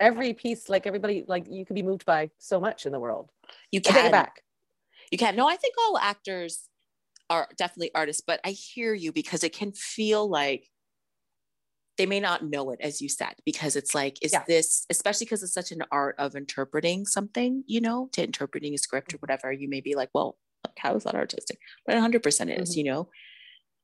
[0.00, 3.30] every piece like everybody like you can be moved by so much in the world.
[3.70, 4.42] You can take it back.
[5.12, 5.36] You can.
[5.36, 6.68] No i think all actors
[7.30, 10.68] are definitely artists but i hear you because it can feel like
[11.96, 14.42] they may not know it as you said because it's like is yeah.
[14.46, 18.78] this especially because it's such an art of interpreting something you know to interpreting a
[18.78, 20.36] script or whatever you may be like well
[20.78, 21.58] how is that artistic?
[21.86, 22.78] But 100% is mm-hmm.
[22.78, 23.08] you know?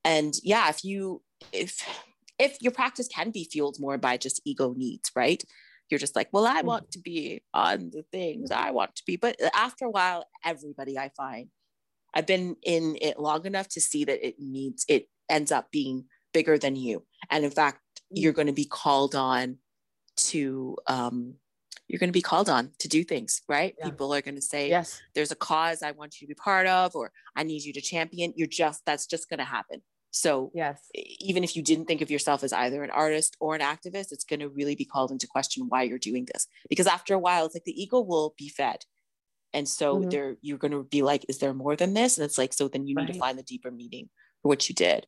[0.05, 1.87] And yeah if you if
[2.39, 5.43] if your practice can be fueled more by just ego needs right?
[5.91, 6.67] You're just like well i mm-hmm.
[6.67, 9.17] want to be on the things i want to be.
[9.17, 11.49] But after a while everybody i find
[12.15, 16.05] i've been in it long enough to see that it needs it ends up being
[16.33, 17.05] bigger than you.
[17.31, 19.59] And in fact you're going to be called on
[20.17, 21.35] to um,
[21.91, 23.85] you're going to be called on to do things right yeah.
[23.85, 26.67] people are going to say yes there's a cause i want you to be part
[26.67, 30.51] of or i need you to champion you're just that's just going to happen so
[30.55, 34.13] yes even if you didn't think of yourself as either an artist or an activist
[34.13, 37.19] it's going to really be called into question why you're doing this because after a
[37.19, 38.85] while it's like the ego will be fed
[39.53, 40.11] and so mm-hmm.
[40.11, 42.69] there you're going to be like is there more than this and it's like so
[42.69, 43.13] then you need right.
[43.13, 44.09] to find the deeper meaning
[44.43, 45.07] for what you did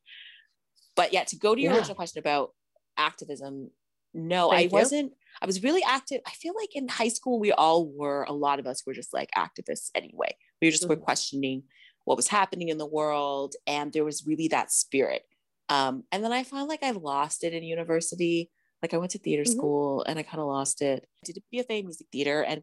[0.96, 1.78] but yeah to go to your yeah.
[1.78, 2.50] original question about
[2.96, 3.70] activism
[4.14, 4.70] no Thank i you.
[4.70, 8.32] wasn't i was really active i feel like in high school we all were a
[8.32, 10.90] lot of us were just like activists anyway we just mm-hmm.
[10.90, 11.62] were questioning
[12.04, 15.22] what was happening in the world and there was really that spirit
[15.68, 18.50] um, and then i found like i lost it in university
[18.82, 19.58] like i went to theater mm-hmm.
[19.58, 22.62] school and i kind of lost it i did a bfa in music theater and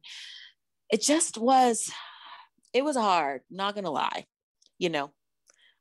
[0.92, 1.92] it just was
[2.74, 4.26] it was hard not gonna lie
[4.78, 5.12] you know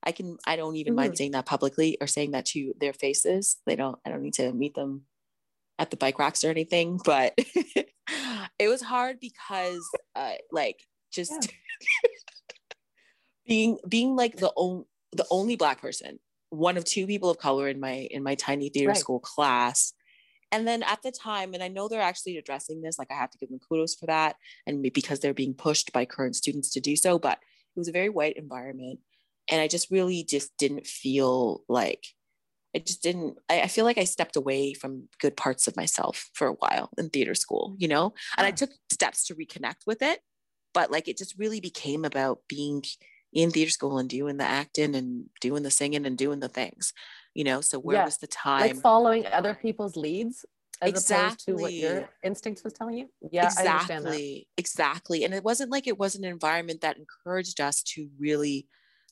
[0.03, 0.97] I can I don't even mm-hmm.
[0.97, 3.57] mind saying that publicly or saying that to their faces.
[3.67, 5.03] They don't I don't need to meet them
[5.79, 7.35] at the bike racks or anything, but
[8.59, 9.87] it was hard because
[10.17, 12.11] uh like just yeah.
[13.47, 16.19] being being like the only the only black person,
[16.51, 18.97] one of two people of color in my in my tiny theater right.
[18.97, 19.93] school class.
[20.51, 23.31] And then at the time, and I know they're actually addressing this, like I have
[23.33, 24.37] to give them kudos for that,
[24.67, 27.19] and because they're being pushed by current students to do so.
[27.19, 27.39] But
[27.77, 29.01] it was a very white environment
[29.51, 32.05] and i just really just didn't feel like
[32.75, 36.31] I just didn't I, I, feel like I stepped away from good parts of myself
[36.35, 38.13] for a while in theater school, you know?
[38.37, 40.21] And I took steps to reconnect with it,
[40.75, 42.83] but like it just really became about being
[43.33, 46.93] in theater school and doing the acting and doing the singing and doing the things,
[47.35, 47.61] you know?
[47.61, 48.61] So where was the time?
[48.61, 50.45] Like following other people's leads
[50.81, 51.25] as exactly.
[51.25, 53.09] opposed to what your instinct was telling you.
[53.31, 54.47] Yeah, exactly.
[54.57, 55.25] Exactly.
[55.25, 58.67] And it wasn't like it was an environment that encouraged us to really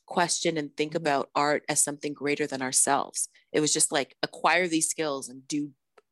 [0.07, 0.99] question and think mm-hmm.
[0.99, 3.29] about art as something greater than ourselves.
[3.53, 5.71] It was just like acquire these skills and do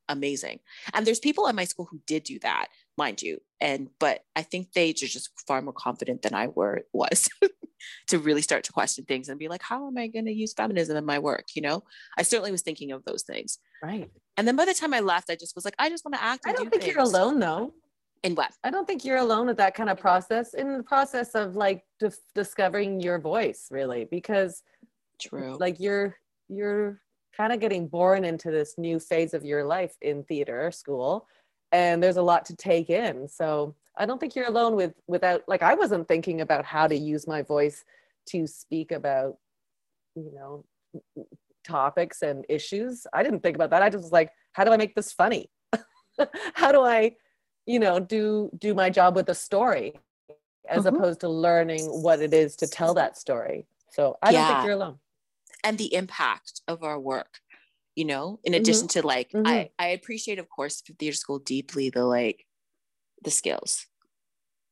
[0.08, 0.60] amazing.
[0.92, 2.66] And there's people at my school who did do that,
[2.98, 3.40] mind you.
[3.60, 7.28] And but I think they are just far more confident than I were was
[8.08, 10.52] to really start to question things and be like, how am I going to use
[10.52, 11.46] feminism in my work?
[11.54, 11.84] You know,
[12.18, 13.58] I certainly was thinking of those things.
[13.82, 14.10] Right.
[14.36, 16.22] And then by the time I left, I just was like, I just want to
[16.22, 16.44] act.
[16.46, 16.94] I don't do think things.
[16.94, 17.72] you're alone though
[18.24, 18.52] in what?
[18.64, 21.84] I don't think you're alone with that kind of process in the process of like
[22.00, 24.62] d- discovering your voice really because
[25.20, 25.56] true.
[25.60, 26.16] like you're
[26.48, 27.00] you're
[27.36, 31.28] kind of getting born into this new phase of your life in theater school
[31.70, 33.28] and there's a lot to take in.
[33.28, 36.96] So i don't think you're alone with without like i wasn't thinking about how to
[36.96, 37.84] use my voice
[38.26, 39.36] to speak about
[40.16, 40.64] you know
[41.62, 43.06] topics and issues.
[43.12, 43.82] I didn't think about that.
[43.82, 45.50] I just was like how do i make this funny?
[46.54, 47.16] How do i
[47.66, 49.94] you know do do my job with a story
[50.68, 50.96] as mm-hmm.
[50.96, 54.40] opposed to learning what it is to tell that story so i yeah.
[54.40, 54.98] don't think you're alone
[55.62, 57.40] and the impact of our work
[57.94, 58.60] you know in mm-hmm.
[58.60, 59.46] addition to like mm-hmm.
[59.46, 62.44] i i appreciate of course theater school deeply the like
[63.22, 63.86] the skills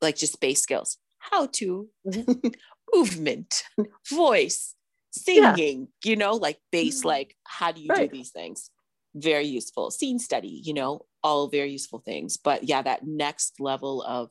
[0.01, 2.49] like just base skills how to mm-hmm.
[2.95, 3.65] movement
[4.11, 4.75] voice
[5.13, 6.11] singing yeah.
[6.11, 7.09] you know like base mm-hmm.
[7.09, 8.11] like how do you right.
[8.11, 8.71] do these things
[9.15, 12.37] very useful scene study you know all very useful things.
[12.37, 14.31] But yeah that next level of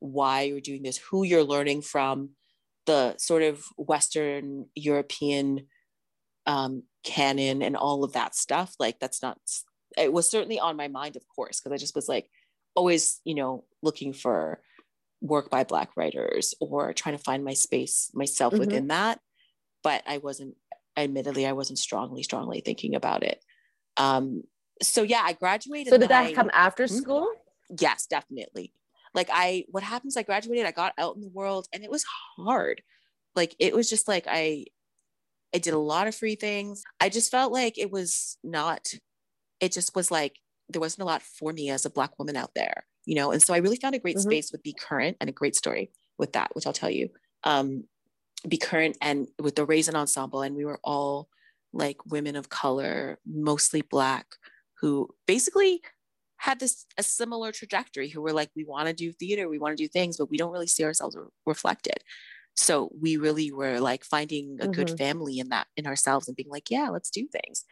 [0.00, 2.30] why you're doing this who you're learning from
[2.86, 5.66] the sort of western european
[6.46, 9.38] um, canon and all of that stuff like that's not
[9.96, 12.30] it was certainly on my mind of course because i just was like
[12.74, 14.62] always you know looking for
[15.20, 18.60] work by black writers or trying to find my space myself mm-hmm.
[18.60, 19.20] within that.
[19.82, 20.54] But i wasn't
[20.96, 23.44] admittedly i wasn't strongly strongly thinking about it.
[23.96, 24.42] Um
[24.82, 26.94] so yeah i graduated so did that I, come after hmm?
[26.94, 27.28] school
[27.80, 28.72] yes definitely
[29.14, 32.04] like i what happens i graduated i got out in the world and it was
[32.36, 32.82] hard
[33.34, 34.64] like it was just like i
[35.54, 36.82] I did a lot of free things.
[37.00, 38.92] I just felt like it was not,
[39.60, 40.36] it just was like
[40.68, 43.32] there wasn't a lot for me as a Black woman out there, you know?
[43.32, 44.28] And so I really found a great mm-hmm.
[44.28, 47.08] space with Be Current and a great story with that, which I'll tell you.
[47.44, 47.84] Um,
[48.46, 50.42] Be Current and with the Raisin Ensemble.
[50.42, 51.28] And we were all
[51.72, 54.26] like women of color, mostly Black,
[54.80, 55.82] who basically
[56.36, 59.76] had this a similar trajectory who were like we want to do theater we want
[59.76, 61.98] to do things but we don't really see ourselves re- reflected.
[62.54, 64.72] So we really were like finding a mm-hmm.
[64.72, 67.64] good family in that in ourselves and being like yeah let's do things.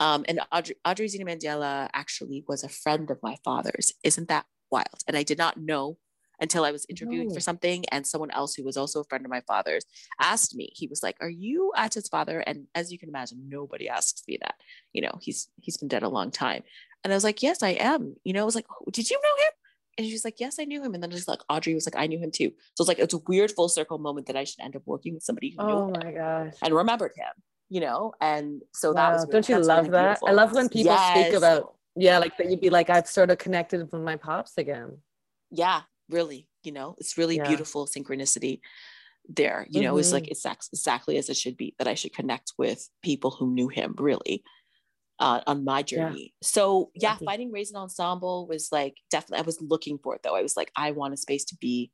[0.00, 3.92] Um, and ahdri, ahdri zhina mandiela actually was a friend of my father's.
[4.02, 5.00] Isn't that wild?
[5.06, 5.98] And i did not know
[6.40, 9.30] until i was interviewing for something and someone else who was also a friend of
[9.30, 9.84] my father's
[10.20, 13.88] asked me he was like are you Ata's father and as you can imagine nobody
[13.88, 14.54] asks me that
[14.92, 16.62] you know he's he's been dead a long time
[17.04, 19.16] and i was like yes i am you know i was like oh, did you
[19.16, 19.52] know him
[20.00, 20.94] and she's like, yes, I knew him.
[20.94, 22.52] And then just like Ahdri was like, I knew him too.
[22.74, 25.12] So it's like, it's a weird full circle moment that I should end up working
[25.12, 25.94] with somebody who knew oh him.
[25.94, 26.54] oh my gosh.
[26.62, 27.32] and remembered him,
[27.68, 28.14] you know?
[28.18, 28.94] And so wow.
[28.94, 30.20] that was, really, don't you love really that?
[30.20, 30.28] Beautiful.
[30.28, 31.20] I love when people yes.
[31.20, 34.56] speak about, yeah, like that you'd be like, I've sort of connected with my pops
[34.56, 34.96] again.
[35.50, 36.46] Yeah, really.
[36.62, 37.48] You know, it's really yeah.
[37.48, 38.60] beautiful synchronicity
[39.28, 40.00] there, you know, mm-hmm.
[40.00, 43.52] it's like, it's exactly as it should be that I should connect with people who
[43.52, 44.42] knew him really
[45.20, 46.32] uh, on my journey.
[46.40, 46.46] Yeah.
[46.46, 50.34] So yeah, finding Raisin Ensemble was like definitely I was looking for it though.
[50.34, 51.92] I was like, I want a space to be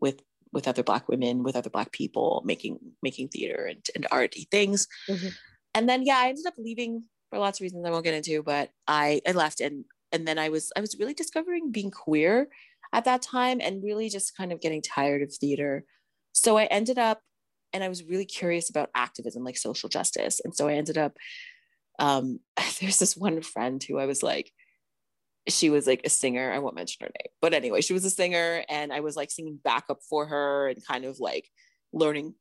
[0.00, 4.46] with with other black women, with other black people, making making theater and, and arty
[4.50, 4.86] things.
[5.08, 5.28] Mm-hmm.
[5.74, 8.42] And then yeah, I ended up leaving for lots of reasons I won't get into,
[8.42, 12.48] but I I left and and then I was I was really discovering being queer
[12.92, 15.84] at that time and really just kind of getting tired of theater.
[16.32, 17.20] So I ended up
[17.72, 20.40] and I was really curious about activism, like social justice.
[20.42, 21.16] And so I ended up
[21.98, 22.40] um,
[22.80, 24.52] there's this one friend who I was like,
[25.48, 26.52] she was like a singer.
[26.52, 29.30] I won't mention her name, but anyway, she was a singer, and I was like
[29.30, 31.48] singing backup for her and kind of like
[31.92, 32.34] learning,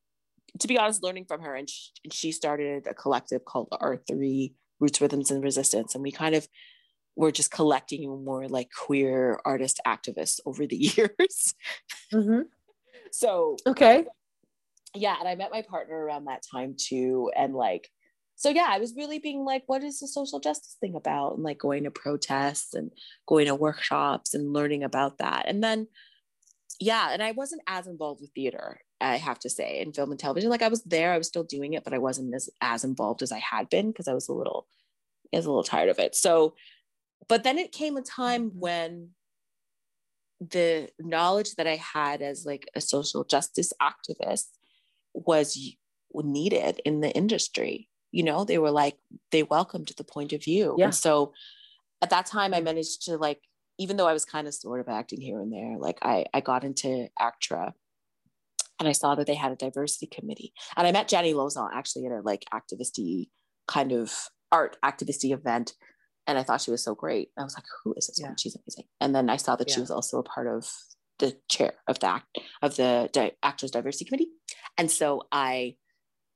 [0.60, 1.56] to be honest, learning from her.
[1.56, 6.12] And she, and she started a collective called R3 Roots, Rhythms, and Resistance, and we
[6.12, 6.48] kind of
[7.18, 11.56] were just collecting more like queer artist activists over the years.
[12.14, 12.42] Mm-hmm.
[13.12, 14.06] so okay,
[14.94, 17.90] yeah, and I met my partner around that time too, and like
[18.40, 21.34] so yeah i was really being like what is the social justice thing about?
[21.34, 22.92] and like going to protests and
[23.26, 25.46] going to workshops and learning about that.
[25.48, 25.88] And then
[26.80, 30.20] yeah and i wasn't as involved with theater i have to say in film and
[30.20, 30.52] television.
[30.52, 33.24] Like i was there i was still doing it but i wasn't as as involved
[33.24, 34.68] as i had been because i was a little
[35.34, 36.16] I was a little tired of it.
[36.16, 36.56] So
[37.30, 38.60] but then it came a time mm-hmm.
[38.60, 39.10] when
[40.40, 44.50] the knowledge that i had as like a social justice activist
[45.14, 45.58] was
[46.14, 48.98] needed in the industry you know they were like
[49.32, 50.86] they welcomed the point of view yeah.
[50.86, 51.34] and so
[52.02, 53.42] at that time i managed to like
[53.78, 56.40] even though i was kind of sort of acting here and there like i i
[56.40, 57.74] got into actra
[58.80, 62.06] and i saw that they had a diversity committee and i met jenny lauzon actually
[62.06, 63.28] at a like activisty
[63.68, 65.74] kind of art activisty event
[66.28, 68.28] and i thought she was so great i was like who is this yeah.
[68.28, 69.76] woman she's amazing and then i saw that yeah.
[69.76, 70.70] she was also a part of
[71.20, 74.30] the chair of the act of the di- actors diversity committee
[74.78, 75.76] and so i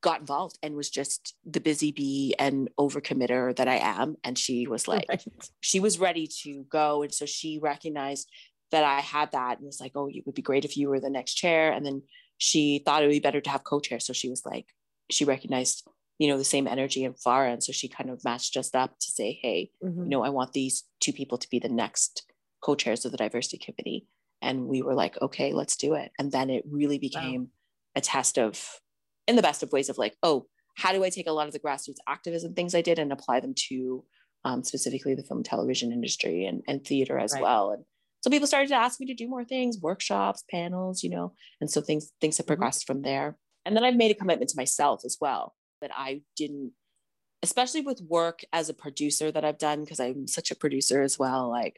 [0.02, 4.16] got involved and was just the busy bee and overcommitter that I am.
[4.24, 5.24] And she was like, right.
[5.60, 7.02] she was ready to go.
[7.02, 8.28] And so she recognized
[8.72, 11.00] that I had that and was like, oh, it would be great if you were
[11.00, 11.72] the next chair.
[11.72, 12.02] And then
[12.36, 14.00] she thought it would be better to have co-chair.
[14.00, 14.66] So she was like,
[15.10, 15.86] she recognized,
[16.18, 17.14] you know, the same energy in.
[17.26, 20.04] And so she kind of matched us up to say, hey, mm-hmm.
[20.04, 22.24] you know, I want these two people to be the next
[22.62, 24.06] co-chairs of the diversity committee.
[24.40, 26.10] And we were like, okay, let's do it.
[26.18, 27.48] And then it really became wow.
[27.96, 28.80] a test of
[29.26, 31.52] in the best of ways of like, oh, how do I take a lot of
[31.52, 34.04] the grassroots activism things I did and apply them to
[34.44, 37.42] um, specifically the film television industry and, and theater as right.
[37.42, 37.70] well.
[37.70, 37.84] And
[38.20, 41.70] so people started to ask me to do more things, workshops, panels, you know, and
[41.70, 42.50] so things things have mm-hmm.
[42.50, 42.94] progressed mm-hmm.
[42.94, 43.36] from there.
[43.64, 46.72] And then I've made a commitment to myself as well that I didn't
[47.42, 51.18] especially with work as a producer that I've done, because I'm such a producer as
[51.18, 51.76] well, like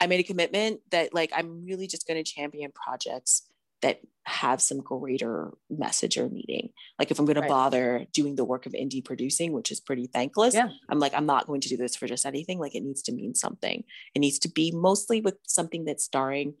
[0.00, 3.48] I made a commitment that like I'm really just going to champion projects
[3.80, 6.70] that have some greater message or meaning.
[6.98, 7.46] Like if I'm going right.
[7.46, 10.68] to bother doing the work of indie producing, which is pretty thankless, yeah.
[10.88, 12.58] I'm like, I'm not going to do this for just anything.
[12.58, 13.84] Like it needs to mean something.
[14.14, 16.54] It needs to be mostly with something that's starring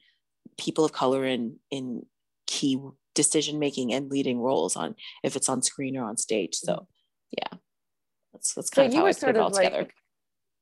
[0.58, 2.06] people of color in in
[2.46, 2.80] key
[3.18, 4.94] decision making and leading roles on
[5.24, 6.54] if it's on screen or on stage.
[6.54, 6.84] So mm-hmm.
[7.38, 7.58] yeah.
[8.32, 9.88] That's that's kind so of you how were I sort of like, together.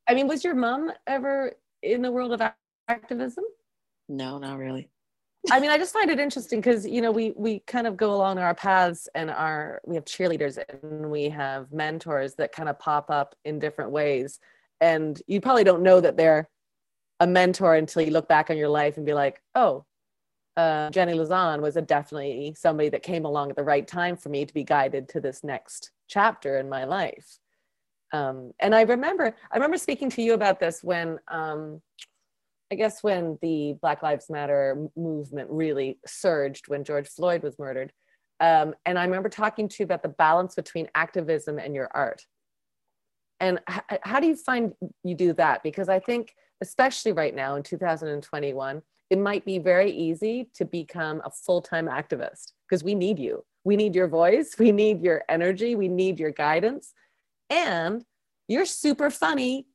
[0.09, 1.53] I mean, was your mom ever
[1.83, 2.41] in the world of
[2.89, 3.45] activism?
[4.09, 4.89] No, not really.
[5.51, 8.15] I mean, I just find it interesting because you know we we kind of go
[8.15, 12.79] along our paths and our we have cheerleaders and we have mentors that kind of
[12.79, 14.41] pop up in different ways,
[14.81, 16.49] and you probably don't know that they're
[17.21, 19.85] a mentor until you look back on your life and be like, oh,
[20.57, 24.29] uh, Jenny Lauzon was a definitely somebody that came along at the right time for
[24.29, 27.39] me to be guided to this next chapter in my life.
[28.13, 31.83] Um, and I remember, I remember speaking to you about this when um,
[32.71, 37.93] I guess when the Black Lives Matter movement really surged when George Floyd was murdered.
[38.41, 42.27] Um, and I remember talking to you about the balance between activism and your art.
[43.41, 44.73] And h- how do you find
[45.05, 45.63] you do that?
[45.63, 51.23] Because I think, especially right now in 2021, it might be very easy to become
[51.25, 53.45] a full time activist because we need you.
[53.65, 56.93] We need your voice, we need your energy, we need your guidance.
[57.51, 58.05] And
[58.49, 59.67] you're super funny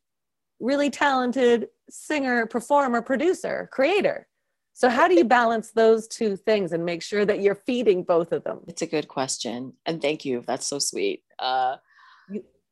[0.62, 4.28] really talented singer, performer, producer, creator.
[4.74, 8.32] So, how do you balance those two things and make sure that you're feeding both
[8.32, 8.62] of them?
[8.68, 9.74] It's a good question.
[9.86, 10.44] And thank you.
[10.48, 11.24] That's so sweet.
[11.38, 11.76] Uh,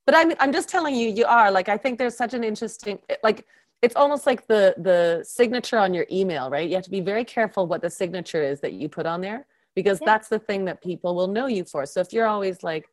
[0.05, 2.99] but I'm, I'm just telling you, you are like, I think there's such an interesting,
[3.21, 3.45] like,
[3.81, 7.23] it's almost like the the signature on your email right you have to be very
[7.23, 10.05] careful what the signature is that you put on there because yeah.
[10.05, 12.89] that's the thing that people will know you for so if you're always like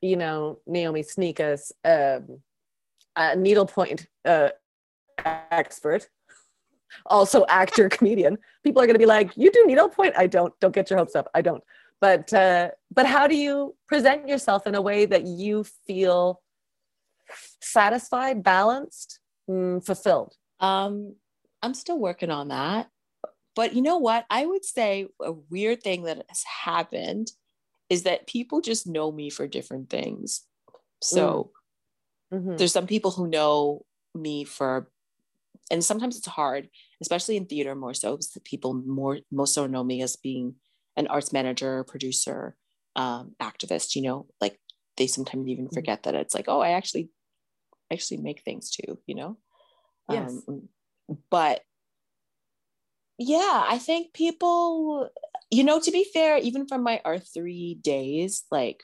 [0.00, 2.40] you know naomi Snieckus, um,
[3.16, 4.50] a needlepoint uh,
[5.50, 6.08] expert,
[7.06, 10.14] also actor, comedian, people are going to be like, "You do needlepoint?
[10.16, 10.52] I don't.
[10.60, 11.28] Don't get your hopes up.
[11.34, 11.62] I don't."
[12.00, 16.40] But uh, but how do you present yourself in a way that you feel
[17.60, 19.20] satisfied, balanced,
[19.50, 20.34] mm, fulfilled?
[20.60, 21.16] Um,
[21.62, 22.88] I'm still working on that.
[23.56, 24.24] But you know what?
[24.30, 27.30] I would say a weird thing that has happened
[27.88, 30.42] is that people just know me for different things.
[31.02, 31.50] So
[32.32, 32.56] Mm-hmm.
[32.56, 33.84] There's some people who know
[34.14, 34.88] me for,
[35.70, 36.68] and sometimes it's hard,
[37.00, 40.54] especially in theater more so, because the people more most so know me as being
[40.96, 42.56] an arts manager, producer,
[42.96, 43.96] um, activist.
[43.96, 44.60] You know, like
[44.96, 45.74] they sometimes even mm-hmm.
[45.74, 47.10] forget that it's like, oh, I actually
[47.92, 48.98] actually make things too.
[49.06, 49.36] You know.
[50.10, 50.42] Yes.
[50.48, 50.68] Um,
[51.30, 51.62] but
[53.18, 55.08] yeah, I think people,
[55.50, 58.82] you know, to be fair, even from my R3 days, like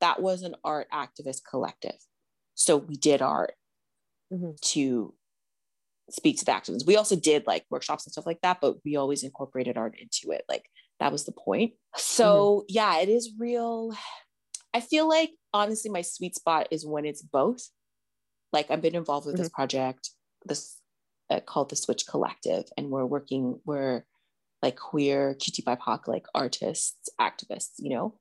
[0.00, 1.96] that was an art activist collective.
[2.54, 3.54] So we did art
[4.32, 4.52] mm-hmm.
[4.70, 5.14] to
[6.10, 6.86] speak to the activists.
[6.86, 10.34] We also did like workshops and stuff like that, but we always incorporated art into
[10.34, 10.44] it.
[10.48, 10.64] Like
[11.00, 11.74] that was the point.
[11.96, 12.64] So mm-hmm.
[12.68, 13.94] yeah, it is real.
[14.72, 17.68] I feel like honestly, my sweet spot is when it's both.
[18.54, 19.42] Like I've been involved with mm-hmm.
[19.42, 20.10] this project,
[20.46, 20.78] this
[21.28, 23.60] uh, called the Switch Collective, and we're working.
[23.66, 24.04] We're
[24.62, 28.14] like queer, QT BIPOC, like artists, activists, you know.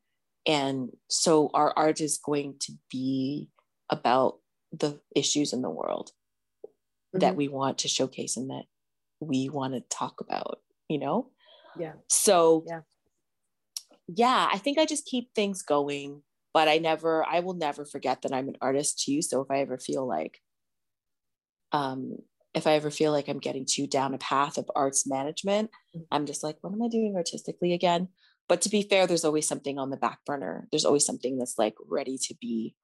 [0.46, 3.50] And so our art is going to be
[3.90, 4.40] about
[4.74, 6.12] the issues in the world
[6.66, 7.20] mm-hmm.
[7.20, 8.66] that we want to showcase and that
[9.22, 10.60] we want to talk about,
[10.90, 11.30] you know?
[11.80, 11.94] Yeah.
[12.10, 12.82] So, yeah.
[14.08, 16.24] Yeah, I think I just keep things going,
[16.54, 19.22] but I never, I will never forget that I'm an artist too.
[19.22, 20.40] So if I ever feel like,
[21.72, 22.18] um,
[22.54, 26.04] if I ever feel like I'm getting too down a path of arts management, mm-hmm.
[26.12, 28.10] I'm just like, what am I doing artistically again?
[28.48, 30.68] But to be fair, there's always something on the back burner.
[30.70, 32.76] There's always something that's like ready to be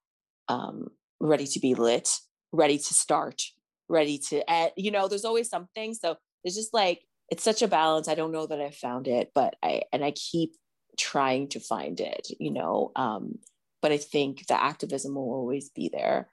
[0.48, 0.88] um,
[1.20, 2.10] ready to be lit,
[2.50, 3.42] ready to start,
[3.88, 5.94] ready to add, you know, there's always something.
[5.94, 8.08] So it's just like, it's such a balance.
[8.08, 10.56] I don't know that I found it, but I, and I keep
[10.98, 12.90] trying to find it, you know.
[12.96, 13.38] Um,
[13.82, 16.28] but I think the activism will always be there.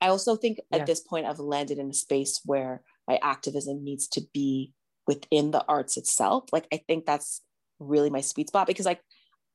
[0.00, 0.78] I also think yeah.
[0.78, 4.72] at this point I've landed in a space where my activism needs to be
[5.06, 6.44] within the arts itself.
[6.52, 7.42] Like I think that's
[7.80, 9.00] really my sweet spot because like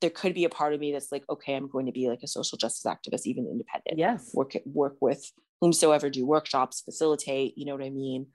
[0.02, 2.24] there could be a part of me that's like, okay, I'm going to be like
[2.24, 3.98] a social justice activist, even independent.
[3.98, 4.32] Yes.
[4.34, 5.32] Work work with
[5.62, 7.54] whomsoever, do workshops, facilitate.
[7.58, 8.28] You know what I mean?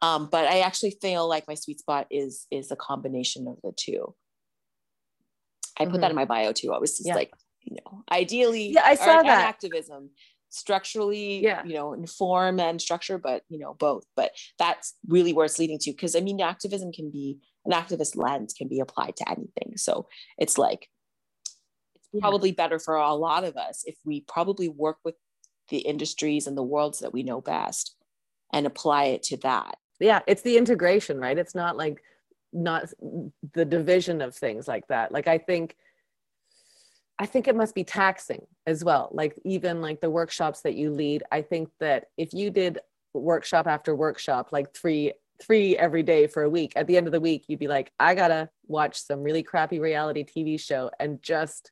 [0.00, 3.72] Um, but I actually feel like my sweet spot is is a combination of the
[3.76, 4.14] two.
[5.78, 6.00] I put mm-hmm.
[6.02, 6.72] that in my bio too.
[6.72, 7.14] I was just yeah.
[7.14, 7.32] like,
[7.64, 10.10] you know, ideally, yeah, I saw that activism
[10.50, 11.64] structurally, yeah.
[11.64, 14.04] you know, in form and structure, but you know, both.
[14.16, 15.90] But that's really where it's leading to.
[15.90, 19.76] Because I mean, activism can be an activist lens can be applied to anything.
[19.76, 20.06] So
[20.38, 20.88] it's like
[21.96, 25.14] it's probably better for a lot of us if we probably work with
[25.68, 27.96] the industries and the worlds that we know best
[28.52, 32.02] and apply it to that yeah it's the integration right it's not like
[32.52, 32.84] not
[33.54, 35.76] the division of things like that like i think
[37.18, 40.90] i think it must be taxing as well like even like the workshops that you
[40.90, 41.22] lead.
[41.30, 42.78] I think that if you did
[43.12, 47.12] workshop after workshop like three three every day for a week at the end of
[47.12, 51.22] the week you'd be like i gotta watch some really crappy reality tv show and
[51.22, 51.70] just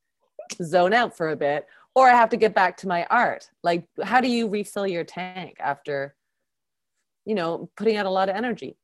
[0.63, 3.49] zone out for a bit or i have to get back to my art.
[3.63, 6.15] Like how do you refill your tank after
[7.25, 8.77] you know putting out a lot of energy?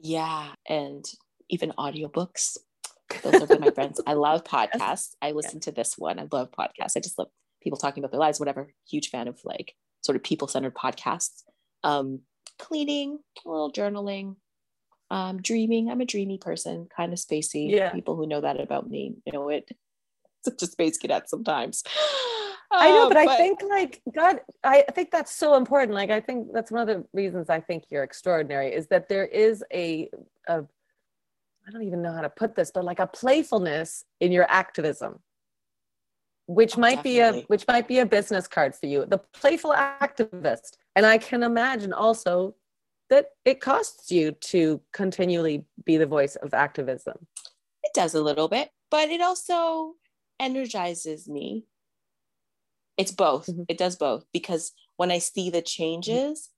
[0.00, 1.04] Yeah and
[1.48, 2.56] even audiobooks
[3.22, 4.00] those have been my friends.
[4.06, 5.14] I love podcasts.
[5.20, 5.64] I listen yeah.
[5.64, 6.18] to this one.
[6.18, 6.96] I love podcasts.
[6.96, 7.28] I just love
[7.62, 8.72] people talking about their lives whatever.
[8.88, 11.42] Huge fan of like sort of people-centered podcasts.
[11.84, 12.20] Um
[12.58, 14.36] cleaning a little journaling
[15.10, 15.90] um dreaming.
[15.90, 17.70] I'm a dreamy person kind of spacey.
[17.70, 17.90] Yeah.
[17.92, 19.70] People who know that about me know it.
[20.44, 21.84] Such a space cadet sometimes.
[22.72, 25.94] I know, but, uh, but, I think like God, I think that's so important.
[25.94, 29.26] Like I think that's one of the reasons I think you're extraordinary is that there
[29.26, 30.08] is a,
[30.48, 30.64] a
[31.66, 35.20] I don't even know how to put this, but like a playfulness in your activism,
[36.46, 37.40] which oh, might definitely.
[37.40, 39.06] be a which might be a business card for you.
[39.06, 42.54] The playful activist, and I can imagine also
[43.10, 47.26] that it costs you to continually be the voice of activism.
[47.82, 49.94] It does a little bit, but it also
[50.40, 51.66] energizes me
[52.96, 53.62] it's both mm-hmm.
[53.68, 55.64] it does both because when i see the mm-hmm.
[55.64, 56.50] changes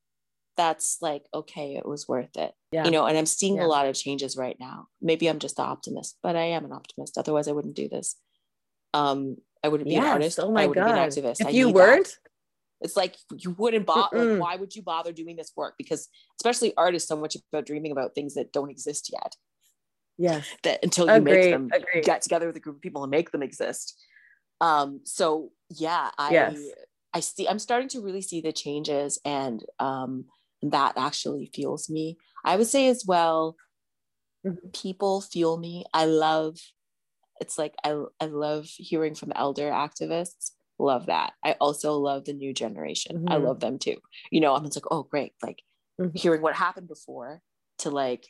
[0.57, 2.85] that's like okay it was worth it yeah.
[2.85, 3.65] you know and i'm seeing yeah.
[3.65, 6.73] a lot of changes right now maybe i'm just the optimist but i am an
[6.73, 8.17] optimist otherwise i wouldn't do this
[8.93, 10.05] um i wouldn't be yes.
[10.05, 12.31] an artist oh my god activist if I you weren't that.
[12.83, 16.09] it's like you wouldn't bother like, why would you bother doing this work because
[16.41, 19.35] especially art is so much about dreaming about things that don't exist yet
[20.17, 21.35] yes that until you Agreed.
[21.35, 22.05] make them Agreed.
[22.05, 24.01] get together with a group of people and make them exist
[24.61, 26.59] um so yeah i yes.
[27.13, 30.27] i see i'm starting to really see the changes and um
[30.73, 32.17] that actually fuels me.
[32.45, 33.57] I would say as well
[34.47, 34.69] mm-hmm.
[34.73, 35.85] people fuel me.
[35.93, 36.59] I love
[37.41, 40.53] it's like I, I love hearing from elder activists.
[40.79, 41.33] Love that.
[41.45, 43.17] I also love the new generation.
[43.17, 43.33] Mm-hmm.
[43.33, 43.97] i love them too.
[44.31, 45.33] You know i'm just like oh great.
[45.43, 45.63] Like
[46.01, 46.17] mm-hmm.
[46.17, 47.41] hearing what happened before
[47.79, 48.27] to like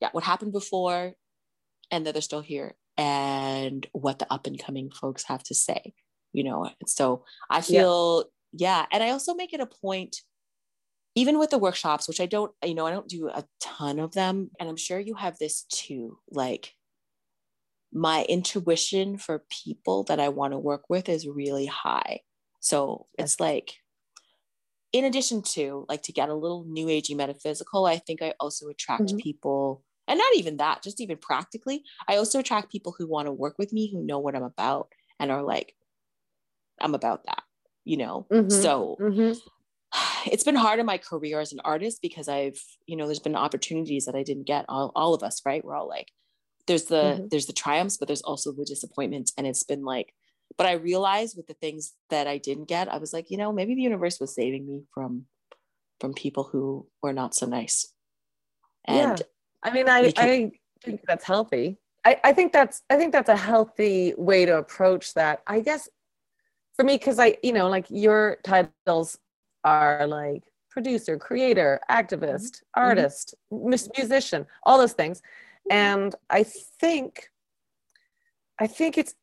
[0.00, 1.14] yeah what happened before
[1.90, 5.94] and that they're still here and what the up and coming folks have to say
[6.32, 6.70] you know?
[6.86, 8.78] So i feel yeah.
[8.78, 8.86] yeah.
[8.92, 10.16] And i also make it a point
[11.14, 14.12] even with the workshops which i don't you know i don't do a ton of
[14.12, 16.74] them and i'm sure you have this too like
[17.92, 22.20] my intuition for people that i want to work with is really high
[22.60, 23.74] so it's like
[24.92, 28.68] in addition to like to get a little new agey metaphysical i think i also
[28.68, 29.18] attract mm-hmm.
[29.18, 33.32] people and not even that just even practically i also attract people who want to
[33.32, 34.88] work with me who know what i'm about
[35.18, 35.74] and are like
[36.80, 37.42] i'm about that
[37.84, 38.48] you know mm-hmm.
[38.48, 39.38] so mm-hmm.
[40.26, 43.36] It's been hard in my career as an artist because i've you know there's been
[43.36, 46.10] opportunities that i didn't get all, all of us right we're all like
[46.66, 47.26] there's the mm-hmm.
[47.30, 50.12] there's the triumphs but there's also the disappointments and it's been like
[50.56, 53.52] but i realized with the things that i didn't get i was like you know
[53.52, 55.26] maybe the universe was saving me from
[56.00, 57.92] from people who were not so nice
[58.84, 59.24] and yeah.
[59.62, 60.50] I mean, I, I
[60.82, 61.78] think that's healthy.
[62.04, 65.42] I, I think that's I think that's a healthy way to approach that.
[65.46, 65.88] I guess
[66.74, 69.18] for me, because I, you know, like your titles
[69.64, 72.80] are like producer, creator, activist, mm-hmm.
[72.82, 73.74] artist, mm-hmm.
[73.96, 75.18] musician, all those things.
[75.18, 75.76] Mm-hmm.
[75.76, 77.28] And I think
[78.58, 79.14] I think it's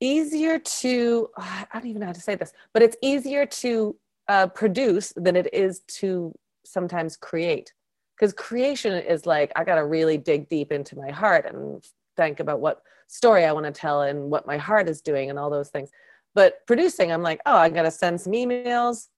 [0.00, 3.96] easier to I don't even know how to say this, but it's easier to
[4.28, 6.34] uh, produce than it is to
[6.64, 7.72] sometimes create
[8.18, 11.84] because creation is like i got to really dig deep into my heart and
[12.16, 15.38] think about what story i want to tell and what my heart is doing and
[15.38, 15.90] all those things
[16.34, 19.08] but producing i'm like oh i got to send some emails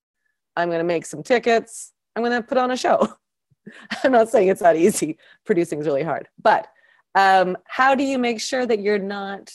[0.56, 3.08] i'm going to make some tickets i'm going to put on a show
[4.04, 6.68] i'm not saying it's that easy producing is really hard but
[7.16, 9.50] um, how do you make sure that you're not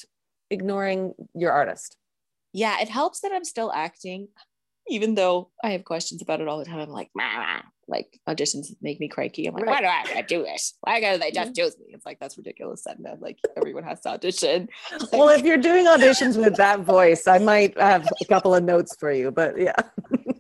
[0.50, 1.98] ignoring your artist
[2.54, 4.28] yeah it helps that i'm still acting
[4.88, 7.62] even though I have questions about it all the time, I'm like, Mah.
[7.88, 9.48] like auditions make me cranky.
[9.48, 9.84] I'm like, right.
[9.84, 10.76] why do I do this?
[10.82, 11.88] Why gotta they just choose me?
[11.90, 12.86] It's like that's ridiculous.
[12.86, 14.70] And then like everyone has to audition.
[15.00, 18.64] Like, well, if you're doing auditions with that voice, I might have a couple of
[18.64, 19.76] notes for you, but yeah.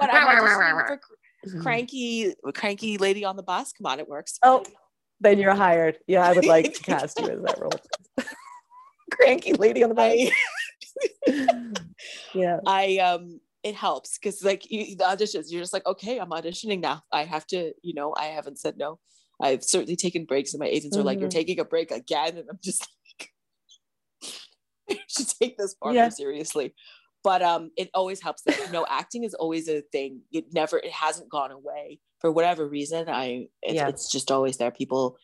[0.00, 0.98] but I'm
[1.62, 3.72] cranky, cranky lady on the bus.
[3.72, 4.38] Come on, it works.
[4.42, 4.64] Oh,
[5.20, 5.98] then you're hired.
[6.06, 7.72] Yeah, I would like to cast you as that role.
[9.12, 10.30] cranky lady on the bus.
[12.34, 12.58] yeah.
[12.66, 16.80] I um it helps because like you, the auditions you're just like okay i'm auditioning
[16.80, 18.98] now i have to you know i haven't said no
[19.42, 21.02] i've certainly taken breaks and my agents mm-hmm.
[21.02, 21.38] are like you're mm-hmm.
[21.38, 23.28] taking a break again and i'm just like
[24.90, 26.04] I should take this far yeah.
[26.04, 26.74] more seriously
[27.22, 30.22] but um it always helps that you know acting is always a thing.
[30.32, 33.08] It never it hasn't gone away for whatever reason.
[33.08, 33.88] I it's, yeah.
[33.88, 34.70] it's just always there.
[34.70, 35.16] People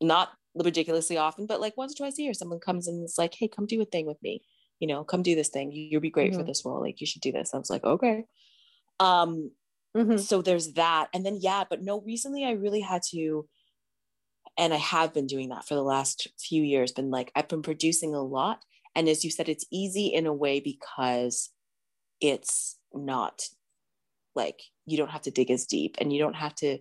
[0.00, 3.34] not ridiculously often but like once or twice a year someone comes and it's like
[3.34, 4.42] hey come do a thing with me.
[4.80, 5.72] You know come do this thing.
[5.72, 6.40] You'll be great mm-hmm.
[6.40, 6.80] for this role.
[6.80, 7.54] Like you should do this.
[7.54, 8.24] I was like okay.
[9.00, 9.50] Um
[9.96, 10.16] mm-hmm.
[10.16, 11.08] so there's that.
[11.14, 13.46] And then yeah but no recently i really had to
[14.56, 17.62] and i have been doing that for the last few years been like i've been
[17.62, 18.60] producing a lot
[18.94, 21.50] and as you said it's easy in a way because
[22.20, 23.48] it's not
[24.34, 26.78] like you don't have to dig as deep and you don't have to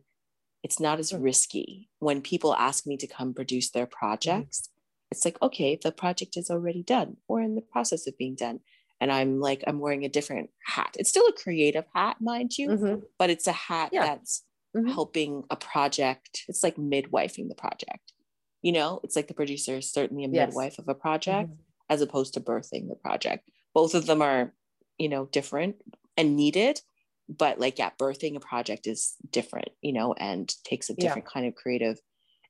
[0.64, 3.97] it's not as risky when people ask me to come produce their mm-hmm.
[3.97, 5.07] projects mm-hmm.
[5.11, 8.59] it's like okay the project is already done or in the process of being done
[9.01, 12.70] and i'm like i'm wearing a different hat it's still a creative hat mind you
[12.70, 12.99] mm-hmm.
[13.18, 14.05] but it's a hat yeah.
[14.05, 14.43] that's
[14.76, 14.89] mm-hmm.
[14.89, 18.14] helping a project it's like midwifing the project
[18.61, 20.47] you know it's like the producer is certainly a yes.
[20.47, 23.50] midwife of a project mm-hmm as opposed to birthing the project.
[23.74, 24.54] Both of them are,
[24.98, 25.78] you know, different
[26.18, 26.82] and needed,
[27.30, 31.34] but like, yeah, birthing a project is different, you know, and takes a different yeah.
[31.34, 31.98] kind of creative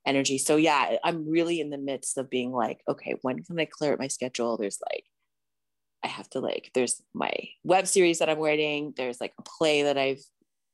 [0.06, 0.38] energy.
[0.38, 3.94] So, yeah, I'm really in the midst of being like, okay, when can I clear
[3.94, 4.58] up my schedule?
[4.58, 5.06] There's like,
[6.04, 7.32] I have to like, there's my
[7.64, 10.24] web series that I'm writing, there's like a play that I've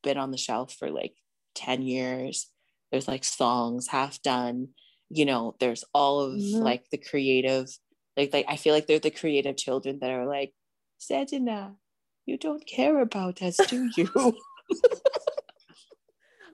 [0.01, 1.13] been on the shelf for like
[1.55, 2.47] 10 years.
[2.91, 4.69] There's like songs half done,
[5.09, 6.63] you know, there's all of mm-hmm.
[6.63, 7.67] like the creative
[8.19, 10.53] like like I feel like they're the creative children that are like,
[10.99, 11.75] Sedina,
[12.25, 14.09] you don't care about us, do you?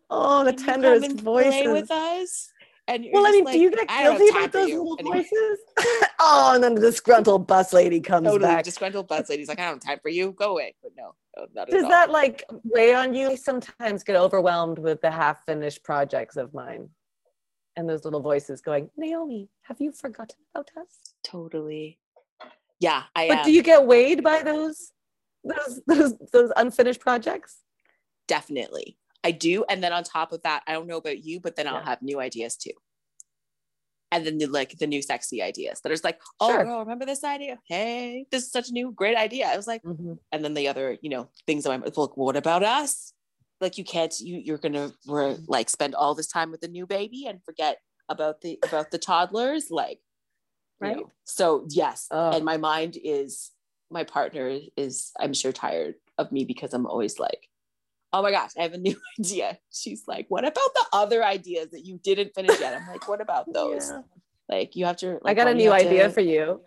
[0.09, 1.53] oh, the tenderest voices.
[1.53, 2.49] Play with us.
[2.87, 5.59] And well, I mean, like, do you get guilty about those little voices?
[6.19, 8.63] oh, and then the disgruntled bus lady comes totally, back.
[8.63, 10.33] Disgruntled bus lady's like, I don't have time for you.
[10.33, 10.75] Go away.
[10.83, 11.15] But no,
[11.55, 13.31] no Does that like weigh on you?
[13.31, 16.89] I sometimes get overwhelmed with the half-finished projects of mine
[17.75, 21.13] and those little voices going, Naomi, have you forgotten about us?
[21.23, 21.99] Totally.
[22.79, 23.27] Yeah, I.
[23.27, 24.91] But do you get weighed by those
[25.43, 27.57] those those those unfinished projects?
[28.27, 29.65] Definitely, I do.
[29.69, 32.01] And then on top of that, I don't know about you, but then I'll have
[32.01, 32.71] new ideas too.
[34.11, 36.63] And then the like the new sexy ideas that is like, oh, sure.
[36.63, 37.59] girl, remember this idea?
[37.67, 39.47] Hey, this is such a new great idea.
[39.47, 40.13] I was like, mm-hmm.
[40.31, 43.13] and then the other, you know, things that I'm like, what about us?
[43.65, 46.85] Like you can't you you're gonna re- like spend all this time with the new
[46.85, 49.99] baby and forget about the about the toddlers like
[50.79, 51.11] right know.
[51.23, 52.29] so yes oh.
[52.31, 53.51] and my mind is
[53.89, 57.49] my partner is i'm sure tired of me because i'm always like
[58.13, 61.71] oh my gosh i have a new idea she's like what about the other ideas
[61.71, 64.01] that you didn't finish yet i'm like what about those yeah.
[64.47, 66.13] like you have to like, i got a new idea to...
[66.13, 66.61] for you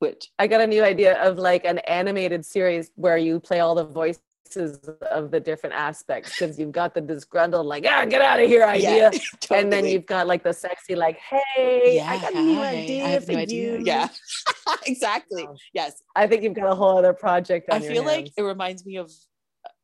[0.00, 3.76] which i got a new idea of like an animated series where you play all
[3.76, 4.18] the voice
[4.56, 8.64] of the different aspects because you've got the disgruntled like ah get out of here
[8.64, 9.60] idea yeah, totally.
[9.60, 13.20] and then you've got like the sexy like hey yeah, I got a new idea
[13.20, 13.78] for no idea.
[13.78, 14.08] you yeah
[14.86, 15.56] exactly oh.
[15.72, 18.96] yes I think you've got a whole other project I feel like it reminds me
[18.96, 19.10] of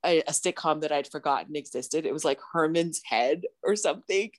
[0.05, 4.31] a, a sitcom that I'd forgotten existed it was like Herman's Head or something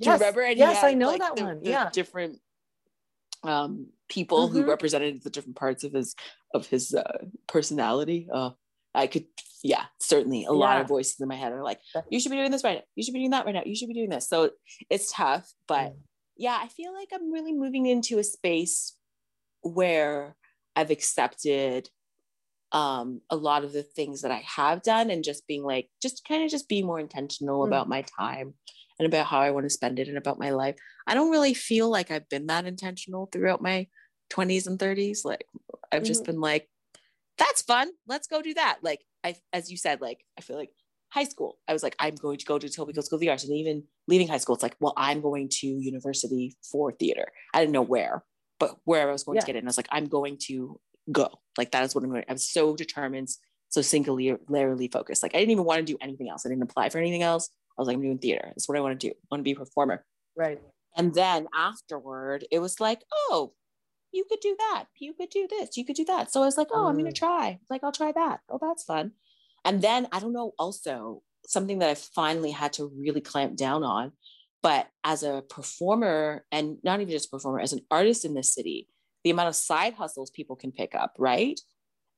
[0.00, 0.06] do yes.
[0.06, 2.40] you remember and yes had, I know like, that the, one the yeah different
[3.42, 4.58] um people mm-hmm.
[4.58, 6.14] who represented the different parts of his
[6.54, 8.50] of his uh, personality uh
[8.96, 9.26] I could,
[9.62, 10.58] yeah, certainly a yeah.
[10.58, 11.80] lot of voices in my head are like,
[12.10, 12.84] you should be doing this right now.
[12.94, 13.62] You should be doing that right now.
[13.64, 14.28] You should be doing this.
[14.28, 14.50] So
[14.90, 15.96] it's tough, but mm.
[16.36, 18.96] yeah, I feel like I'm really moving into a space
[19.62, 20.36] where
[20.74, 21.88] I've accepted
[22.72, 26.26] um, a lot of the things that I have done and just being like, just
[26.26, 27.66] kind of just be more intentional mm.
[27.66, 28.54] about my time
[28.98, 30.76] and about how I want to spend it and about my life.
[31.06, 33.88] I don't really feel like I've been that intentional throughout my
[34.30, 35.24] 20s and 30s.
[35.24, 35.44] Like
[35.92, 36.06] I've mm-hmm.
[36.06, 36.68] just been like,
[37.38, 37.90] that's fun.
[38.06, 38.78] Let's go do that.
[38.82, 40.70] Like I, as you said, like I feel like
[41.10, 43.44] high school, I was like, I'm going to go to Etobicoke School of the Arts.
[43.44, 47.26] And even leaving high school, it's like, well, I'm going to university for theater.
[47.54, 48.24] I didn't know where,
[48.58, 49.40] but where I was going yeah.
[49.40, 49.64] to get in.
[49.64, 50.80] I was like, I'm going to
[51.12, 51.28] go.
[51.56, 52.22] Like that is what I'm going.
[52.22, 53.28] To, I'm so determined,
[53.68, 55.22] so singularly focused.
[55.22, 56.44] Like I didn't even want to do anything else.
[56.44, 57.50] I didn't apply for anything else.
[57.78, 58.44] I was like, I'm doing theater.
[58.48, 59.12] That's what I want to do.
[59.12, 60.04] I want to be a performer.
[60.34, 60.60] Right.
[60.96, 63.52] And then afterward, it was like, oh,
[64.12, 64.84] you could do that.
[64.98, 65.76] You could do this.
[65.76, 66.32] You could do that.
[66.32, 67.14] So I was like, oh, I'm going to mm.
[67.14, 67.58] try.
[67.68, 68.40] Like, I'll try that.
[68.48, 69.12] Oh, that's fun.
[69.64, 73.82] And then I don't know, also something that I finally had to really clamp down
[73.82, 74.12] on.
[74.62, 78.88] But as a performer, and not even just performer, as an artist in this city,
[79.22, 81.60] the amount of side hustles people can pick up, right?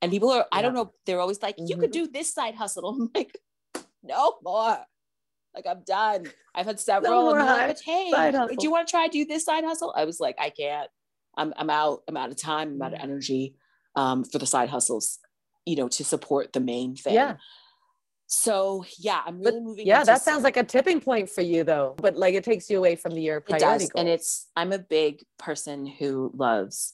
[0.01, 0.59] And people are, yeah.
[0.59, 2.05] I don't know, they're always like, you could mm-hmm.
[2.05, 2.89] do this side hustle.
[2.89, 3.39] I'm like,
[4.03, 4.79] no more.
[5.55, 6.27] Like I'm done.
[6.55, 7.35] I've had several.
[7.35, 9.93] No like, hey, do you want to try do this side hustle?
[9.97, 10.89] I was like, I can't.
[11.39, 13.05] I'm, I'm out, I'm out of time, I'm out of mm.
[13.05, 13.55] energy
[13.97, 15.19] um, for the side hustles,
[15.65, 17.15] you know, to support the main thing.
[17.15, 17.37] Yeah.
[18.27, 19.87] So yeah, I'm really but, moving.
[19.87, 21.95] Yeah, that sounds like a tipping point for you though.
[21.97, 23.85] But like it takes you away from the your priority.
[23.85, 23.91] It does.
[23.97, 26.93] And it's I'm a big person who loves